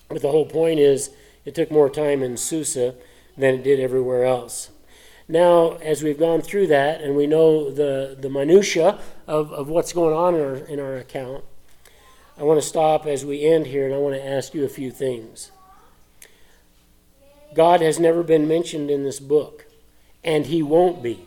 But 0.10 0.22
the 0.22 0.30
whole 0.30 0.46
point 0.46 0.80
is 0.80 1.12
it 1.46 1.56
took 1.56 1.72
more 1.72 1.90
time 1.90 2.22
in 2.22 2.36
Susa 2.38 2.96
than 3.38 3.56
it 3.56 3.64
did 3.64 3.80
everywhere 3.80 4.26
else. 4.26 4.70
Now, 5.28 5.78
as 5.78 6.04
we've 6.04 6.20
gone 6.20 6.42
through 6.42 6.68
that 6.68 7.02
and 7.02 7.16
we 7.16 7.26
know 7.26 7.72
the, 7.72 8.16
the 8.20 8.30
minutia 8.30 9.00
of, 9.28 9.52
of 9.52 9.70
what's 9.70 9.94
going 9.94 10.14
on 10.14 10.36
in 10.36 10.42
our, 10.42 10.56
in 10.56 10.80
our 10.80 10.98
account, 10.98 11.44
I 12.38 12.44
want 12.44 12.62
to 12.62 12.68
stop 12.68 13.06
as 13.06 13.26
we 13.26 13.46
end 13.46 13.68
here 13.68 13.86
and 13.86 13.96
I 13.96 13.98
want 13.98 14.16
to 14.16 14.24
ask 14.24 14.54
you 14.54 14.66
a 14.66 14.70
few 14.70 14.92
things. 14.92 15.52
God 17.56 17.80
has 17.80 17.98
never 17.98 18.22
been 18.22 18.48
mentioned 18.48 18.92
in 18.92 19.04
this 19.04 19.22
book, 19.22 19.66
and 20.24 20.46
He 20.46 20.62
won't 20.62 21.02
be. 21.02 21.26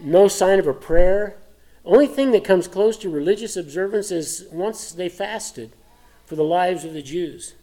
No 0.00 0.26
sign 0.26 0.58
of 0.58 0.66
a 0.66 0.74
prayer. 0.74 1.36
Only 1.84 2.06
thing 2.06 2.32
that 2.32 2.44
comes 2.44 2.66
close 2.66 2.96
to 2.98 3.10
religious 3.10 3.56
observance 3.56 4.10
is 4.10 4.46
once 4.50 4.92
they 4.92 5.08
fasted 5.08 5.72
for 6.24 6.34
the 6.34 6.44
lives 6.44 6.84
of 6.84 6.94
the 6.94 7.02
Jews. 7.02 7.54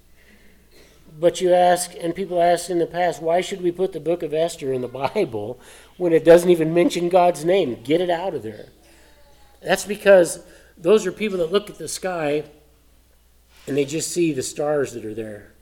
But 1.19 1.41
you 1.41 1.53
ask, 1.53 1.91
and 1.99 2.15
people 2.15 2.41
ask 2.41 2.69
in 2.69 2.79
the 2.79 2.85
past, 2.85 3.21
why 3.21 3.41
should 3.41 3.61
we 3.61 3.71
put 3.71 3.93
the 3.93 3.99
book 3.99 4.23
of 4.23 4.33
Esther 4.33 4.71
in 4.71 4.81
the 4.81 4.87
Bible 5.13 5.59
when 5.97 6.13
it 6.13 6.23
doesn't 6.23 6.49
even 6.49 6.73
mention 6.73 7.09
God's 7.09 7.43
name? 7.43 7.81
Get 7.83 8.01
it 8.01 8.09
out 8.09 8.33
of 8.33 8.43
there. 8.43 8.69
That's 9.61 9.85
because 9.85 10.43
those 10.77 11.05
are 11.05 11.11
people 11.11 11.39
that 11.39 11.51
look 11.51 11.69
at 11.69 11.77
the 11.77 11.87
sky 11.87 12.43
and 13.67 13.77
they 13.77 13.85
just 13.85 14.11
see 14.11 14.33
the 14.33 14.43
stars 14.43 14.93
that 14.93 15.05
are 15.05 15.13
there. 15.13 15.53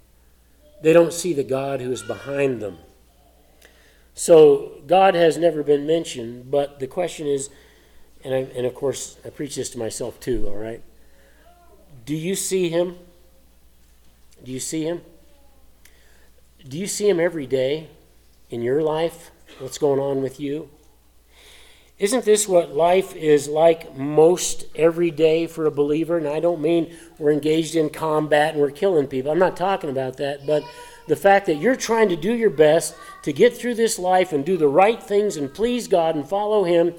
They 0.82 0.94
don't 0.94 1.14
see 1.14 1.34
the 1.34 1.44
God 1.44 1.82
who 1.82 1.92
is 1.92 2.02
behind 2.02 2.62
them. 2.62 2.78
So 4.14 4.82
God 4.88 5.16
has 5.16 5.38
never 5.38 5.64
been 5.64 5.86
mentioned, 5.86 6.52
but 6.52 6.80
the 6.80 6.88
question 6.88 7.28
is, 7.28 7.50
and, 8.24 8.34
I, 8.34 8.38
and 8.56 8.66
of 8.66 8.76
course, 8.76 9.18
I 9.26 9.30
preach 9.30 9.56
this 9.56 9.70
to 9.72 9.78
myself 9.78 10.20
too, 10.20 10.48
all 10.48 10.56
right? 10.56 10.82
Do 12.06 12.16
you 12.16 12.36
see 12.36 12.70
him? 12.70 12.98
Do 14.44 14.52
you 14.52 14.60
see 14.60 14.84
him? 14.84 15.02
Do 16.68 16.78
you 16.78 16.88
see 16.88 17.10
him 17.10 17.20
every 17.20 17.48
day 17.48 17.88
in 18.50 18.62
your 18.62 18.82
life? 18.82 19.32
What's 19.60 19.78
going 19.78 20.00
on 20.00 20.22
with 20.22 20.40
you? 20.40 20.70
Isn't 21.98 22.24
this 22.24 22.48
what 22.48 22.74
life 22.74 23.14
is 23.16 23.50
like 23.50 23.96
most 23.98 24.66
every 24.76 25.12
day 25.12 25.48
for 25.48 25.66
a 25.66 25.72
believer? 25.72 26.18
And 26.18 26.28
I 26.28 26.40
don't 26.40 26.62
mean 26.62 26.96
we're 27.18 27.32
engaged 27.32 27.76
in 27.76 27.90
combat 27.90 28.54
and 28.54 28.62
we're 28.62 28.72
killing 28.72 29.08
people. 29.08 29.32
I'm 29.32 29.40
not 29.40 29.58
talking 29.58 29.90
about 29.90 30.16
that. 30.18 30.48
But 30.48 30.64
the 31.10 31.18
fact 31.18 31.46
that 31.48 31.56
you're 31.56 31.76
trying 31.76 32.08
to 32.10 32.16
do 32.16 32.34
your 32.34 32.52
best 32.52 32.96
to 33.24 33.34
get 33.34 33.58
through 33.58 33.76
this 33.76 34.00
life 34.00 34.32
and 34.32 34.46
do 34.46 34.56
the 34.56 34.68
right 34.68 35.02
things 35.02 35.36
and 35.36 35.54
please 35.54 35.90
God 35.90 36.16
and 36.16 36.28
follow 36.28 36.64
Him 36.64 36.94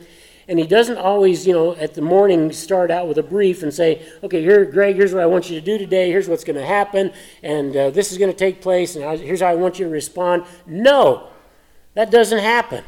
and 0.50 0.58
he 0.58 0.66
doesn't 0.66 0.98
always, 0.98 1.46
you 1.46 1.52
know, 1.52 1.76
at 1.76 1.94
the 1.94 2.02
morning 2.02 2.50
start 2.50 2.90
out 2.90 3.06
with 3.06 3.16
a 3.18 3.22
brief 3.22 3.62
and 3.62 3.72
say, 3.72 4.04
okay, 4.24 4.42
here, 4.42 4.64
Greg, 4.64 4.96
here's 4.96 5.14
what 5.14 5.22
I 5.22 5.26
want 5.26 5.48
you 5.48 5.54
to 5.54 5.64
do 5.64 5.78
today. 5.78 6.10
Here's 6.10 6.28
what's 6.28 6.42
going 6.42 6.58
to 6.58 6.66
happen. 6.66 7.12
And 7.44 7.76
uh, 7.76 7.90
this 7.90 8.10
is 8.10 8.18
going 8.18 8.32
to 8.32 8.36
take 8.36 8.60
place. 8.60 8.96
And 8.96 9.20
here's 9.20 9.42
how 9.42 9.46
I 9.46 9.54
want 9.54 9.78
you 9.78 9.84
to 9.84 9.90
respond. 9.92 10.42
No, 10.66 11.28
that 11.94 12.10
doesn't 12.10 12.40
happen. 12.40 12.82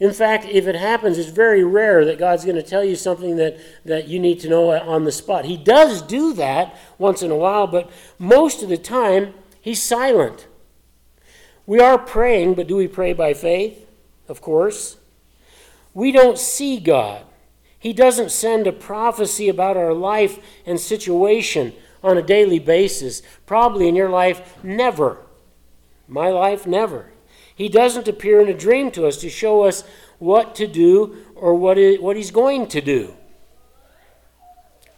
In 0.00 0.14
fact, 0.14 0.46
if 0.46 0.66
it 0.66 0.74
happens, 0.74 1.18
it's 1.18 1.28
very 1.28 1.62
rare 1.62 2.06
that 2.06 2.18
God's 2.18 2.46
going 2.46 2.56
to 2.56 2.62
tell 2.62 2.82
you 2.82 2.96
something 2.96 3.36
that, 3.36 3.58
that 3.84 4.08
you 4.08 4.18
need 4.18 4.40
to 4.40 4.48
know 4.48 4.70
on 4.70 5.04
the 5.04 5.12
spot. 5.12 5.44
He 5.44 5.58
does 5.58 6.00
do 6.00 6.32
that 6.32 6.74
once 6.96 7.20
in 7.20 7.30
a 7.30 7.36
while, 7.36 7.66
but 7.66 7.90
most 8.18 8.62
of 8.62 8.70
the 8.70 8.78
time, 8.78 9.34
He's 9.60 9.82
silent. 9.82 10.46
We 11.66 11.80
are 11.80 11.98
praying, 11.98 12.54
but 12.54 12.66
do 12.66 12.76
we 12.76 12.88
pray 12.88 13.12
by 13.12 13.34
faith? 13.34 13.86
Of 14.26 14.40
course. 14.40 14.96
We 15.94 16.12
don't 16.12 16.38
see 16.38 16.78
God. 16.78 17.24
He 17.78 17.92
doesn't 17.92 18.30
send 18.30 18.66
a 18.66 18.72
prophecy 18.72 19.48
about 19.48 19.76
our 19.76 19.92
life 19.92 20.38
and 20.64 20.78
situation 20.78 21.72
on 22.02 22.16
a 22.16 22.22
daily 22.22 22.58
basis. 22.58 23.22
Probably 23.44 23.88
in 23.88 23.96
your 23.96 24.08
life, 24.08 24.62
never. 24.62 25.18
My 26.08 26.28
life, 26.28 26.66
never. 26.66 27.10
He 27.54 27.68
doesn't 27.68 28.08
appear 28.08 28.40
in 28.40 28.48
a 28.48 28.54
dream 28.54 28.90
to 28.92 29.06
us 29.06 29.16
to 29.18 29.28
show 29.28 29.62
us 29.62 29.84
what 30.18 30.54
to 30.56 30.66
do 30.66 31.16
or 31.34 31.54
what, 31.54 31.76
what 32.00 32.16
he's 32.16 32.30
going 32.30 32.68
to 32.68 32.80
do. 32.80 33.14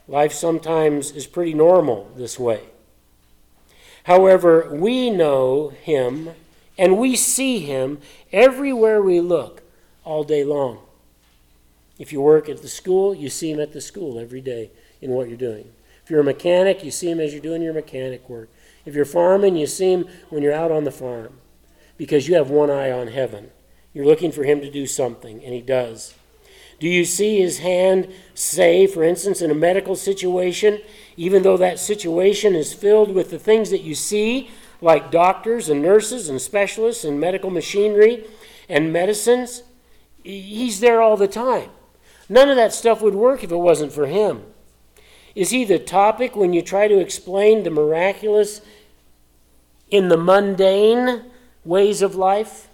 Life 0.07 0.33
sometimes 0.33 1.11
is 1.12 1.26
pretty 1.26 1.54
normal 1.54 2.11
this 2.16 2.38
way. 2.38 2.61
However, 4.04 4.68
we 4.70 5.09
know 5.09 5.70
him 5.70 6.30
and 6.76 6.98
we 6.98 7.16
see 7.16 7.61
him 7.61 7.98
everywhere 8.30 9.00
we 9.00 9.20
look 9.20 9.62
all 10.04 10.24
day 10.24 10.44
long. 10.44 10.83
If 11.98 12.12
you 12.12 12.20
work 12.20 12.48
at 12.48 12.62
the 12.62 12.68
school, 12.68 13.14
you 13.14 13.28
see 13.28 13.50
him 13.50 13.61
at 13.61 13.72
the 13.72 13.80
school 13.80 14.18
every 14.18 14.40
day 14.40 14.70
in 15.00 15.11
what 15.11 15.28
you're 15.28 15.37
doing. 15.37 15.72
If 16.02 16.11
you're 16.11 16.20
a 16.20 16.24
mechanic, 16.24 16.85
you 16.85 16.90
see 16.90 17.11
him 17.11 17.20
as 17.20 17.33
you're 17.33 17.42
doing 17.42 17.62
your 17.62 17.72
mechanic 17.72 18.28
work. 18.28 18.50
If 18.85 18.94
you're 18.94 19.04
farming, 19.04 19.57
you 19.57 19.66
see 19.66 19.92
him 19.92 20.07
when 20.28 20.42
you're 20.42 20.52
out 20.52 20.72
on 20.72 20.85
the 20.85 20.90
farm 20.90 21.38
because 21.96 22.28
you 22.28 22.35
have 22.35 22.50
one 22.50 22.70
eye 22.70 22.90
on 22.90 23.09
heaven. 23.09 23.50
You're 23.92 24.07
looking 24.07 24.33
for 24.33 24.44
him 24.44 24.61
to 24.61 24.70
do 24.70 24.87
something, 24.87 25.42
and 25.42 25.54
he 25.54 25.61
does. 25.61 26.14
Do 26.80 26.88
you 26.88 27.04
see 27.04 27.38
his 27.38 27.61
hand 27.61 28.12
say, 28.35 28.87
for 28.87 29.04
instance, 29.04 29.40
in 29.40 29.50
a 29.50 29.54
medical 29.54 29.94
situation, 29.94 30.80
even 31.16 31.42
though 31.42 31.57
that 31.57 31.78
situation 31.78 32.54
is 32.54 32.74
filled 32.74 33.14
with 33.14 33.30
the 33.30 33.38
things 33.38 33.70
that 33.70 33.83
you 33.83 33.94
see, 33.94 34.50
like 34.80 35.11
doctors 35.11 35.68
and 35.68 35.80
nurses 35.80 36.28
and 36.28 36.40
specialists 36.40 37.04
and 37.04 37.20
medical 37.20 37.50
machinery 37.50 38.26
and 38.68 38.92
medicines, 38.92 39.62
he's 40.24 40.80
there 40.80 41.00
all 41.00 41.16
the 41.16 41.28
time. 41.28 41.70
None 42.28 42.48
of 42.48 42.56
that 42.56 42.72
stuff 42.72 43.02
would 43.02 43.14
work 43.14 43.44
if 43.44 43.50
it 43.50 43.56
wasn't 43.56 43.92
for 43.92 44.06
him. 44.06 44.44
Is 45.34 45.50
he 45.50 45.64
the 45.64 45.78
topic 45.78 46.37
when 46.37 46.52
you 46.52 46.62
try 46.62 46.88
to 46.88 46.98
explain 46.98 47.62
the 47.62 47.70
miraculous 47.70 48.60
in 49.90 50.08
the 50.08 50.16
mundane 50.16 51.24
ways 51.64 52.02
of 52.02 52.14
life? 52.14 52.68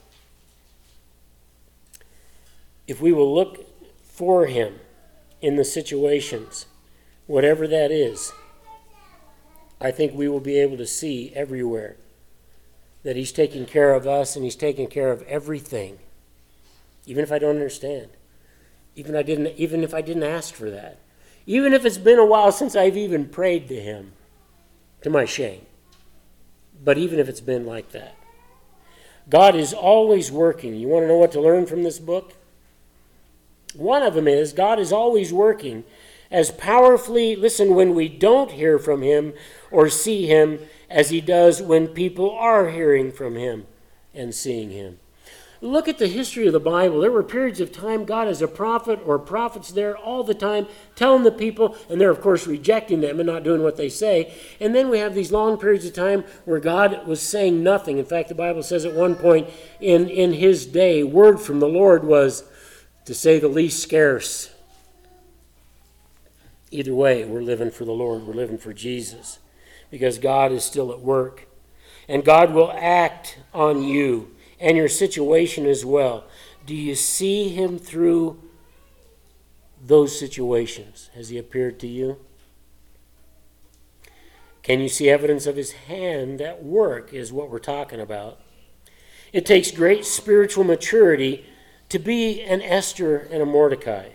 If 2.86 3.00
we 3.00 3.12
will 3.12 3.34
look 3.34 3.66
for 4.04 4.46
him 4.46 4.80
in 5.40 5.56
the 5.56 5.64
situations, 5.64 6.66
whatever 7.26 7.66
that 7.66 7.90
is, 7.90 8.32
I 9.80 9.90
think 9.90 10.12
we 10.12 10.28
will 10.28 10.40
be 10.40 10.58
able 10.58 10.76
to 10.76 10.86
see 10.86 11.32
everywhere 11.34 11.96
that 13.02 13.16
he's 13.16 13.32
taking 13.32 13.64
care 13.64 13.94
of 13.94 14.06
us 14.06 14.36
and 14.36 14.44
he's 14.44 14.56
taking 14.56 14.86
care 14.86 15.10
of 15.10 15.22
everything, 15.22 15.98
even 17.06 17.22
if 17.22 17.32
I 17.32 17.38
don't 17.38 17.56
understand. 17.56 18.10
Even 18.96 19.16
I 19.16 19.22
didn't 19.22 19.48
even 19.56 19.82
if 19.82 19.94
I 19.94 20.02
didn't 20.02 20.22
ask 20.22 20.54
for 20.54 20.70
that. 20.70 20.98
Even 21.46 21.72
if 21.72 21.84
it's 21.84 21.98
been 21.98 22.18
a 22.18 22.26
while 22.26 22.52
since 22.52 22.76
I've 22.76 22.96
even 22.96 23.28
prayed 23.28 23.68
to 23.68 23.80
him 23.80 24.12
to 25.02 25.10
my 25.10 25.24
shame. 25.24 25.66
But 26.82 26.98
even 26.98 27.18
if 27.18 27.28
it's 27.28 27.40
been 27.40 27.66
like 27.66 27.92
that. 27.92 28.16
God 29.28 29.54
is 29.54 29.72
always 29.72 30.32
working. 30.32 30.74
You 30.74 30.88
want 30.88 31.04
to 31.04 31.08
know 31.08 31.16
what 31.16 31.32
to 31.32 31.40
learn 31.40 31.66
from 31.66 31.82
this 31.82 31.98
book? 31.98 32.34
One 33.74 34.02
of 34.02 34.14
them 34.14 34.26
is 34.26 34.52
God 34.52 34.78
is 34.78 34.92
always 34.92 35.32
working 35.32 35.84
as 36.30 36.52
powerfully, 36.52 37.34
listen, 37.34 37.74
when 37.74 37.94
we 37.94 38.08
don't 38.08 38.52
hear 38.52 38.78
from 38.78 39.02
him 39.02 39.34
or 39.70 39.88
see 39.88 40.26
him 40.26 40.60
as 40.88 41.10
he 41.10 41.20
does 41.20 41.60
when 41.60 41.88
people 41.88 42.30
are 42.30 42.70
hearing 42.70 43.10
from 43.10 43.34
him 43.34 43.66
and 44.14 44.34
seeing 44.34 44.70
him. 44.70 44.99
Look 45.62 45.88
at 45.88 45.98
the 45.98 46.08
history 46.08 46.46
of 46.46 46.54
the 46.54 46.60
Bible. 46.60 47.00
There 47.00 47.10
were 47.10 47.22
periods 47.22 47.60
of 47.60 47.70
time 47.70 48.06
God 48.06 48.28
as 48.28 48.40
a 48.40 48.48
prophet 48.48 48.98
or 49.04 49.18
prophets 49.18 49.70
there 49.70 49.94
all 49.94 50.24
the 50.24 50.32
time 50.32 50.66
telling 50.96 51.22
the 51.22 51.30
people, 51.30 51.76
and 51.90 52.00
they're, 52.00 52.10
of 52.10 52.22
course, 52.22 52.46
rejecting 52.46 53.02
them 53.02 53.20
and 53.20 53.26
not 53.26 53.44
doing 53.44 53.62
what 53.62 53.76
they 53.76 53.90
say. 53.90 54.32
And 54.58 54.74
then 54.74 54.88
we 54.88 55.00
have 55.00 55.14
these 55.14 55.30
long 55.30 55.58
periods 55.58 55.84
of 55.84 55.92
time 55.92 56.24
where 56.46 56.60
God 56.60 57.06
was 57.06 57.20
saying 57.20 57.62
nothing. 57.62 57.98
In 57.98 58.06
fact, 58.06 58.30
the 58.30 58.34
Bible 58.34 58.62
says 58.62 58.86
at 58.86 58.94
one 58.94 59.14
point 59.14 59.50
in, 59.80 60.08
in 60.08 60.32
his 60.32 60.64
day, 60.64 61.02
word 61.02 61.38
from 61.38 61.60
the 61.60 61.68
Lord 61.68 62.04
was, 62.04 62.42
to 63.04 63.12
say 63.12 63.38
the 63.38 63.48
least, 63.48 63.82
scarce. 63.82 64.50
Either 66.70 66.94
way, 66.94 67.26
we're 67.26 67.42
living 67.42 67.70
for 67.70 67.84
the 67.84 67.92
Lord, 67.92 68.22
we're 68.22 68.32
living 68.32 68.58
for 68.58 68.72
Jesus 68.72 69.40
because 69.90 70.18
God 70.18 70.52
is 70.52 70.64
still 70.64 70.90
at 70.90 71.00
work. 71.00 71.48
And 72.08 72.24
God 72.24 72.54
will 72.54 72.72
act 72.72 73.38
on 73.52 73.82
you 73.82 74.30
and 74.60 74.76
your 74.76 74.88
situation 74.88 75.66
as 75.66 75.84
well. 75.84 76.24
Do 76.66 76.74
you 76.74 76.94
see 76.94 77.48
him 77.48 77.78
through 77.78 78.40
those 79.84 80.18
situations? 80.18 81.10
Has 81.14 81.30
he 81.30 81.38
appeared 81.38 81.80
to 81.80 81.86
you? 81.86 82.18
Can 84.62 84.80
you 84.80 84.88
see 84.88 85.08
evidence 85.08 85.46
of 85.46 85.56
his 85.56 85.72
hand 85.72 86.42
at 86.42 86.62
work, 86.62 87.14
is 87.14 87.32
what 87.32 87.50
we're 87.50 87.58
talking 87.58 88.00
about. 88.00 88.38
It 89.32 89.46
takes 89.46 89.70
great 89.70 90.04
spiritual 90.04 90.64
maturity 90.64 91.46
to 91.88 91.98
be 91.98 92.42
an 92.42 92.60
Esther 92.60 93.16
and 93.30 93.42
a 93.42 93.46
Mordecai. 93.46 94.10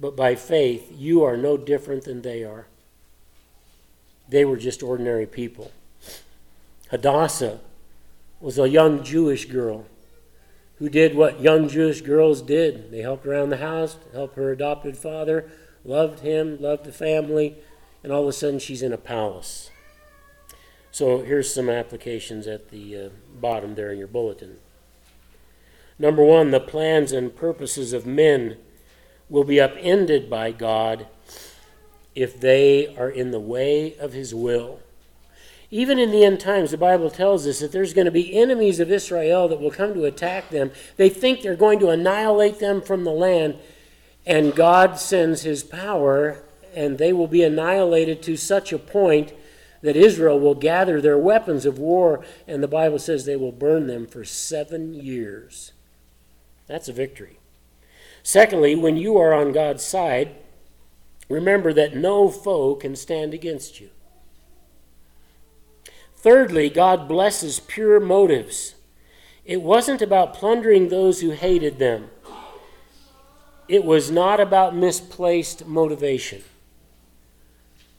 But 0.00 0.16
by 0.16 0.36
faith, 0.36 0.90
you 0.96 1.22
are 1.24 1.36
no 1.36 1.56
different 1.56 2.04
than 2.04 2.22
they 2.22 2.44
are. 2.44 2.66
They 4.28 4.44
were 4.44 4.56
just 4.56 4.82
ordinary 4.82 5.26
people. 5.26 5.72
Hadassah 6.90 7.60
was 8.40 8.58
a 8.58 8.68
young 8.68 9.02
Jewish 9.02 9.46
girl 9.46 9.86
who 10.78 10.88
did 10.88 11.14
what 11.14 11.40
young 11.40 11.68
Jewish 11.68 12.00
girls 12.00 12.40
did. 12.40 12.90
They 12.90 13.00
helped 13.00 13.26
around 13.26 13.50
the 13.50 13.56
house, 13.56 13.96
helped 14.12 14.36
her 14.36 14.52
adopted 14.52 14.96
father, 14.96 15.50
loved 15.84 16.20
him, 16.20 16.56
loved 16.60 16.84
the 16.84 16.92
family, 16.92 17.56
and 18.02 18.12
all 18.12 18.22
of 18.22 18.28
a 18.28 18.32
sudden 18.32 18.60
she's 18.60 18.82
in 18.82 18.92
a 18.92 18.98
palace. 18.98 19.70
So 20.90 21.22
here's 21.22 21.52
some 21.52 21.68
applications 21.68 22.46
at 22.46 22.70
the 22.70 22.96
uh, 22.96 23.08
bottom 23.40 23.74
there 23.74 23.90
in 23.90 23.98
your 23.98 24.06
bulletin. 24.06 24.58
Number 25.98 26.24
one, 26.24 26.52
the 26.52 26.60
plans 26.60 27.10
and 27.10 27.34
purposes 27.34 27.92
of 27.92 28.06
men 28.06 28.56
will 29.28 29.44
be 29.44 29.60
upended 29.60 30.30
by 30.30 30.52
God 30.52 31.06
if 32.14 32.40
they 32.40 32.94
are 32.96 33.10
in 33.10 33.32
the 33.32 33.40
way 33.40 33.96
of 33.98 34.12
his 34.12 34.34
will. 34.34 34.80
Even 35.70 35.98
in 35.98 36.10
the 36.10 36.24
end 36.24 36.40
times, 36.40 36.70
the 36.70 36.78
Bible 36.78 37.10
tells 37.10 37.46
us 37.46 37.60
that 37.60 37.72
there's 37.72 37.92
going 37.92 38.06
to 38.06 38.10
be 38.10 38.38
enemies 38.38 38.80
of 38.80 38.90
Israel 38.90 39.48
that 39.48 39.60
will 39.60 39.70
come 39.70 39.92
to 39.94 40.06
attack 40.06 40.48
them. 40.48 40.70
They 40.96 41.10
think 41.10 41.42
they're 41.42 41.56
going 41.56 41.78
to 41.80 41.90
annihilate 41.90 42.58
them 42.58 42.80
from 42.80 43.04
the 43.04 43.12
land, 43.12 43.58
and 44.24 44.54
God 44.54 44.98
sends 44.98 45.42
his 45.42 45.62
power, 45.62 46.42
and 46.74 46.96
they 46.96 47.12
will 47.12 47.26
be 47.26 47.42
annihilated 47.42 48.22
to 48.22 48.36
such 48.36 48.72
a 48.72 48.78
point 48.78 49.34
that 49.82 49.94
Israel 49.94 50.40
will 50.40 50.54
gather 50.54 51.00
their 51.00 51.18
weapons 51.18 51.66
of 51.66 51.78
war, 51.78 52.24
and 52.46 52.62
the 52.62 52.68
Bible 52.68 52.98
says 52.98 53.24
they 53.24 53.36
will 53.36 53.52
burn 53.52 53.86
them 53.86 54.06
for 54.06 54.24
seven 54.24 54.94
years. 54.94 55.72
That's 56.66 56.88
a 56.88 56.92
victory. 56.92 57.38
Secondly, 58.22 58.74
when 58.74 58.96
you 58.96 59.18
are 59.18 59.34
on 59.34 59.52
God's 59.52 59.84
side, 59.84 60.34
remember 61.28 61.72
that 61.74 61.94
no 61.94 62.28
foe 62.30 62.74
can 62.74 62.96
stand 62.96 63.34
against 63.34 63.80
you. 63.80 63.90
Thirdly, 66.28 66.68
God 66.68 67.08
blesses 67.08 67.58
pure 67.58 67.98
motives. 67.98 68.74
It 69.46 69.62
wasn't 69.62 70.02
about 70.02 70.34
plundering 70.34 70.88
those 70.90 71.22
who 71.22 71.30
hated 71.30 71.78
them, 71.78 72.10
it 73.66 73.82
was 73.82 74.10
not 74.10 74.38
about 74.38 74.76
misplaced 74.76 75.66
motivation. 75.66 76.44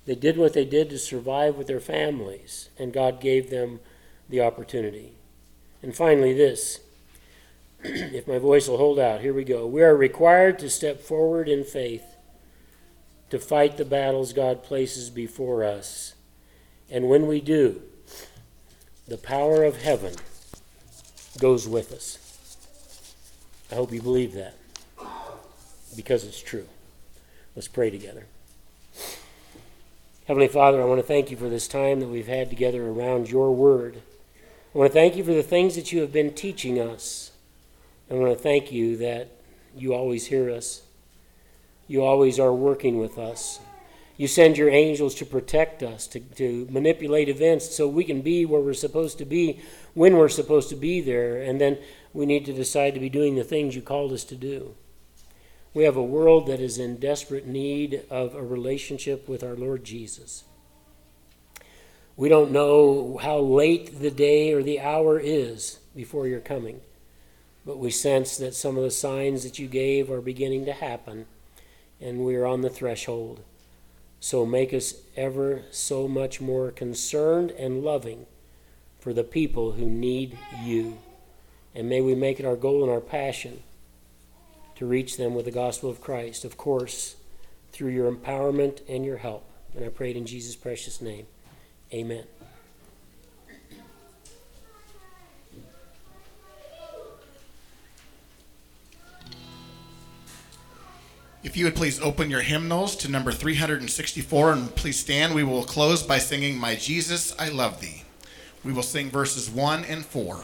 They 0.06 0.14
did 0.14 0.38
what 0.38 0.54
they 0.54 0.64
did 0.64 0.92
to 0.92 1.00
survive 1.00 1.56
with 1.56 1.66
their 1.66 1.80
families, 1.80 2.70
and 2.78 2.94
God 2.94 3.20
gave 3.20 3.50
them 3.50 3.80
the 4.30 4.42
opportunity. 4.42 5.14
And 5.82 5.96
finally, 5.96 6.34
this 6.34 6.82
if 7.84 8.28
my 8.28 8.38
voice 8.38 8.68
will 8.68 8.78
hold 8.78 9.00
out, 9.00 9.22
here 9.22 9.34
we 9.34 9.44
go. 9.44 9.66
We 9.66 9.82
are 9.82 9.98
required 9.98 10.60
to 10.60 10.70
step 10.70 11.02
forward 11.02 11.50
in 11.50 11.64
faith 11.64 12.06
to 13.32 13.40
fight 13.40 13.78
the 13.78 13.86
battles 13.86 14.34
God 14.34 14.62
places 14.62 15.10
before 15.10 15.64
us. 15.64 16.14
And 16.92 17.10
when 17.10 17.26
we 17.26 17.42
do, 17.42 17.82
the 19.10 19.18
power 19.18 19.64
of 19.64 19.82
heaven 19.82 20.14
goes 21.40 21.68
with 21.68 21.92
us. 21.92 22.18
I 23.72 23.76
hope 23.76 23.92
you 23.92 24.02
believe 24.02 24.34
that 24.34 24.56
because 25.96 26.24
it's 26.24 26.42
true. 26.42 26.68
Let's 27.56 27.68
pray 27.68 27.90
together. 27.90 28.26
Heavenly 30.28 30.48
Father, 30.48 30.80
I 30.80 30.86
want 30.86 31.00
to 31.00 31.08
thank 31.08 31.32
you 31.32 31.38
for 31.38 31.50
this 31.50 31.68
time 31.68 32.00
that 32.02 32.08
we've 32.08 32.28
had 32.28 32.50
together 32.50 32.88
around 32.88 33.32
your 33.32 33.52
word. 33.52 34.02
I 34.76 34.78
want 34.78 34.92
to 34.92 34.94
thank 34.94 35.16
you 35.16 35.24
for 35.24 35.34
the 35.34 35.42
things 35.42 35.76
that 35.76 35.92
you 35.92 36.02
have 36.02 36.14
been 36.14 36.34
teaching 36.34 36.80
us. 36.80 37.32
I 38.12 38.14
want 38.14 38.38
to 38.38 38.42
thank 38.42 38.72
you 38.72 38.96
that 38.98 39.30
you 39.76 39.96
always 39.96 40.28
hear 40.28 40.52
us. 40.52 40.84
You 41.88 42.04
always 42.04 42.40
are 42.40 42.54
working 42.54 43.00
with 43.00 43.18
us. 43.18 43.60
You 44.20 44.28
send 44.28 44.58
your 44.58 44.68
angels 44.70 45.16
to 45.16 45.26
protect 45.26 45.82
us, 45.82 46.06
to, 46.08 46.20
to 46.20 46.68
manipulate 46.70 47.30
events 47.30 47.74
so 47.74 47.88
we 47.88 48.04
can 48.04 48.20
be 48.22 48.46
where 48.46 48.60
we're 48.60 48.74
supposed 48.74 49.18
to 49.20 49.26
be 49.26 49.62
when 49.94 50.18
we're 50.18 50.28
supposed 50.28 50.68
to 50.72 50.76
be 50.76 51.00
there, 51.00 51.42
and 51.42 51.62
then 51.62 51.78
we 52.12 52.26
need 52.26 52.46
to 52.48 52.52
decide 52.52 52.94
to 52.96 53.00
be 53.00 53.08
doing 53.08 53.36
the 53.36 53.46
things 53.46 53.78
you 53.78 53.82
called 53.82 54.12
us 54.12 54.26
to 54.26 54.36
do. 54.36 54.76
We 55.74 55.86
have 55.86 55.96
a 55.96 56.04
world 56.04 56.48
that 56.48 56.60
is 56.60 56.78
in 56.78 56.98
desperate 56.98 57.48
need 57.48 58.04
of 58.10 58.36
a 58.36 58.44
relationship 58.44 59.30
with 59.30 59.42
our 59.42 59.56
Lord 59.56 59.86
Jesus. 59.86 60.44
We 62.18 62.28
don't 62.28 62.52
know 62.52 63.22
how 63.24 63.40
late 63.40 64.02
the 64.02 64.12
day 64.12 64.52
or 64.52 64.62
the 64.62 64.82
hour 64.82 65.18
is 65.18 65.80
before 65.96 66.28
you're 66.28 66.42
coming, 66.42 66.82
but 67.66 67.80
we 67.80 67.90
sense 67.90 68.36
that 68.36 68.54
some 68.54 68.76
of 68.76 68.84
the 68.84 68.92
signs 68.92 69.44
that 69.44 69.60
you 69.60 69.70
gave 69.70 70.12
are 70.12 70.20
beginning 70.20 70.66
to 70.66 70.74
happen, 70.74 71.26
and 72.02 72.26
we're 72.26 72.46
on 72.46 72.60
the 72.60 72.70
threshold. 72.70 73.40
So 74.20 74.46
make 74.46 74.74
us 74.74 74.96
ever 75.16 75.64
so 75.72 76.08
much 76.08 76.42
more 76.42 76.72
concerned 76.72 77.52
and 77.52 77.84
loving 77.84 78.26
for 79.00 79.14
the 79.14 79.24
people 79.24 79.74
who 79.74 79.86
need 79.90 80.38
you. 80.64 80.98
And 81.74 81.88
may 81.88 82.02
we 82.02 82.16
make 82.16 82.40
it 82.40 82.46
our 82.46 82.56
goal 82.56 82.84
and 82.84 82.92
our 82.92 83.00
passion 83.00 83.64
to 84.76 84.86
reach 84.86 85.18
them 85.18 85.36
with 85.36 85.46
the 85.46 85.52
gospel 85.52 85.90
of 85.90 86.02
Christ, 86.02 86.44
of 86.44 86.58
course, 86.58 87.16
through 87.72 87.92
your 87.92 88.12
empowerment 88.12 88.82
and 88.90 89.06
your 89.06 89.18
help. 89.18 89.46
And 89.76 89.86
I 89.86 89.90
pray 89.90 90.12
it 90.12 90.18
in 90.18 90.26
Jesus' 90.26 90.56
precious 90.56 91.02
name. 91.02 91.28
Amen. 91.94 92.39
If 101.42 101.56
you 101.56 101.64
would 101.64 101.76
please 101.76 102.02
open 102.02 102.30
your 102.30 102.42
hymnals 102.42 102.98
to 102.98 103.10
number 103.10 103.32
364 103.32 104.52
and 104.52 104.76
please 104.76 105.00
stand, 105.00 105.34
we 105.34 105.46
will 105.46 105.64
close 105.64 106.04
by 106.04 106.18
singing 106.18 106.58
My 106.58 106.76
Jesus, 106.76 107.34
I 107.40 107.48
Love 107.48 107.80
Thee. 107.80 108.04
We 108.66 108.74
will 108.74 108.84
sing 108.84 109.10
verses 109.10 109.50
1 109.50 109.86
and 109.86 110.06
4. 110.06 110.44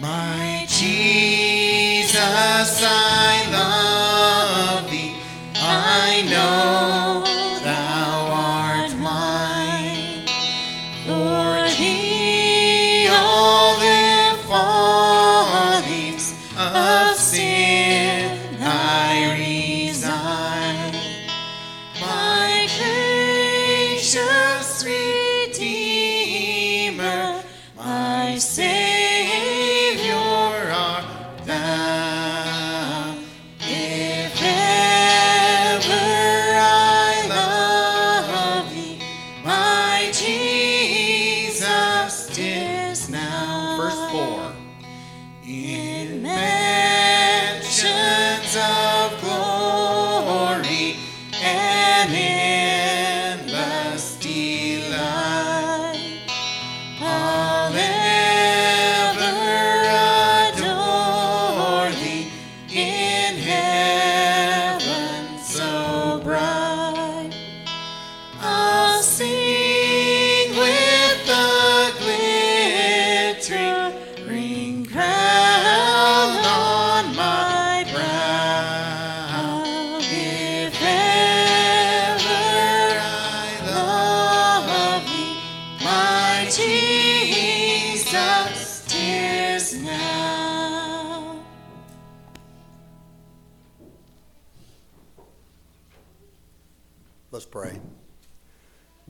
My 0.00 0.66
Jesus, 0.68 2.18
I 2.18 3.48
love 3.52 4.90
thee. 4.90 5.14
I 5.54 6.26
know 6.28 6.93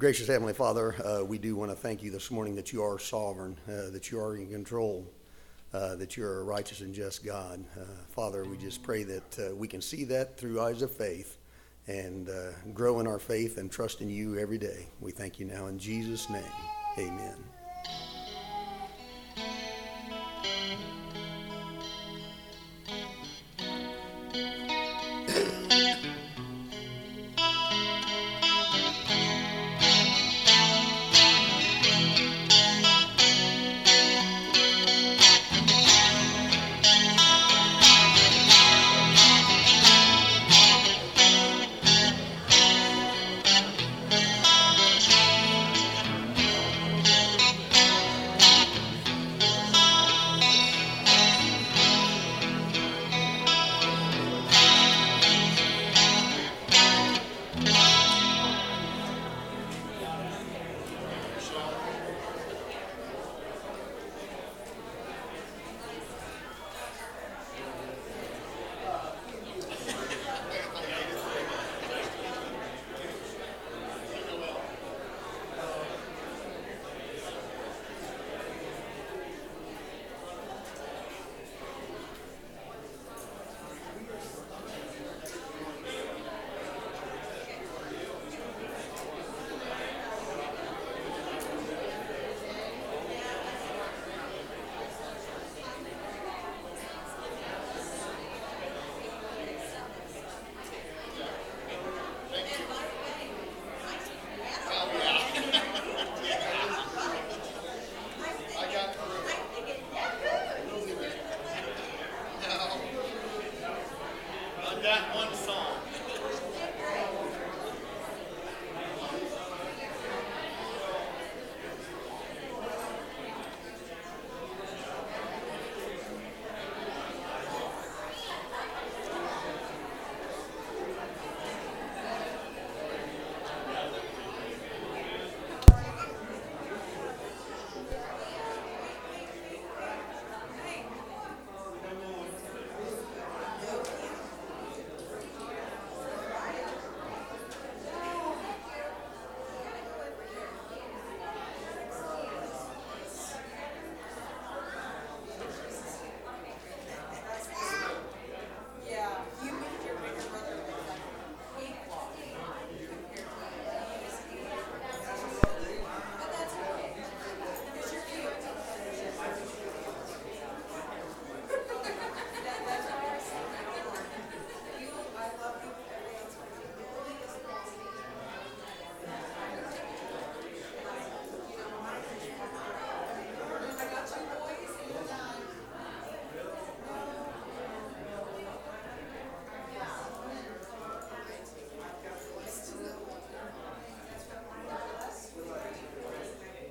Gracious 0.04 0.28
Heavenly 0.28 0.52
Father, 0.52 0.94
uh, 1.02 1.24
we 1.24 1.38
do 1.38 1.56
want 1.56 1.70
to 1.70 1.74
thank 1.74 2.02
you 2.02 2.10
this 2.10 2.30
morning 2.30 2.54
that 2.56 2.74
you 2.74 2.82
are 2.82 2.98
sovereign, 2.98 3.56
uh, 3.66 3.88
that 3.88 4.10
you 4.10 4.20
are 4.20 4.36
in 4.36 4.50
control, 4.50 5.10
uh, 5.72 5.96
that 5.96 6.14
you're 6.14 6.40
a 6.40 6.44
righteous 6.44 6.82
and 6.82 6.94
just 6.94 7.24
God. 7.24 7.64
Uh, 7.74 7.84
Father, 8.10 8.44
we 8.44 8.58
just 8.58 8.82
pray 8.82 9.02
that 9.04 9.38
uh, 9.38 9.56
we 9.56 9.66
can 9.66 9.80
see 9.80 10.04
that 10.04 10.36
through 10.36 10.60
eyes 10.60 10.82
of 10.82 10.90
faith 10.90 11.38
and 11.86 12.28
uh, 12.28 12.50
grow 12.74 13.00
in 13.00 13.06
our 13.06 13.18
faith 13.18 13.56
and 13.56 13.72
trust 13.72 14.02
in 14.02 14.10
you 14.10 14.38
every 14.38 14.58
day. 14.58 14.88
We 15.00 15.10
thank 15.10 15.40
you 15.40 15.46
now 15.46 15.68
in 15.68 15.78
Jesus' 15.78 16.28
name. 16.28 16.44
Amen. 16.98 17.53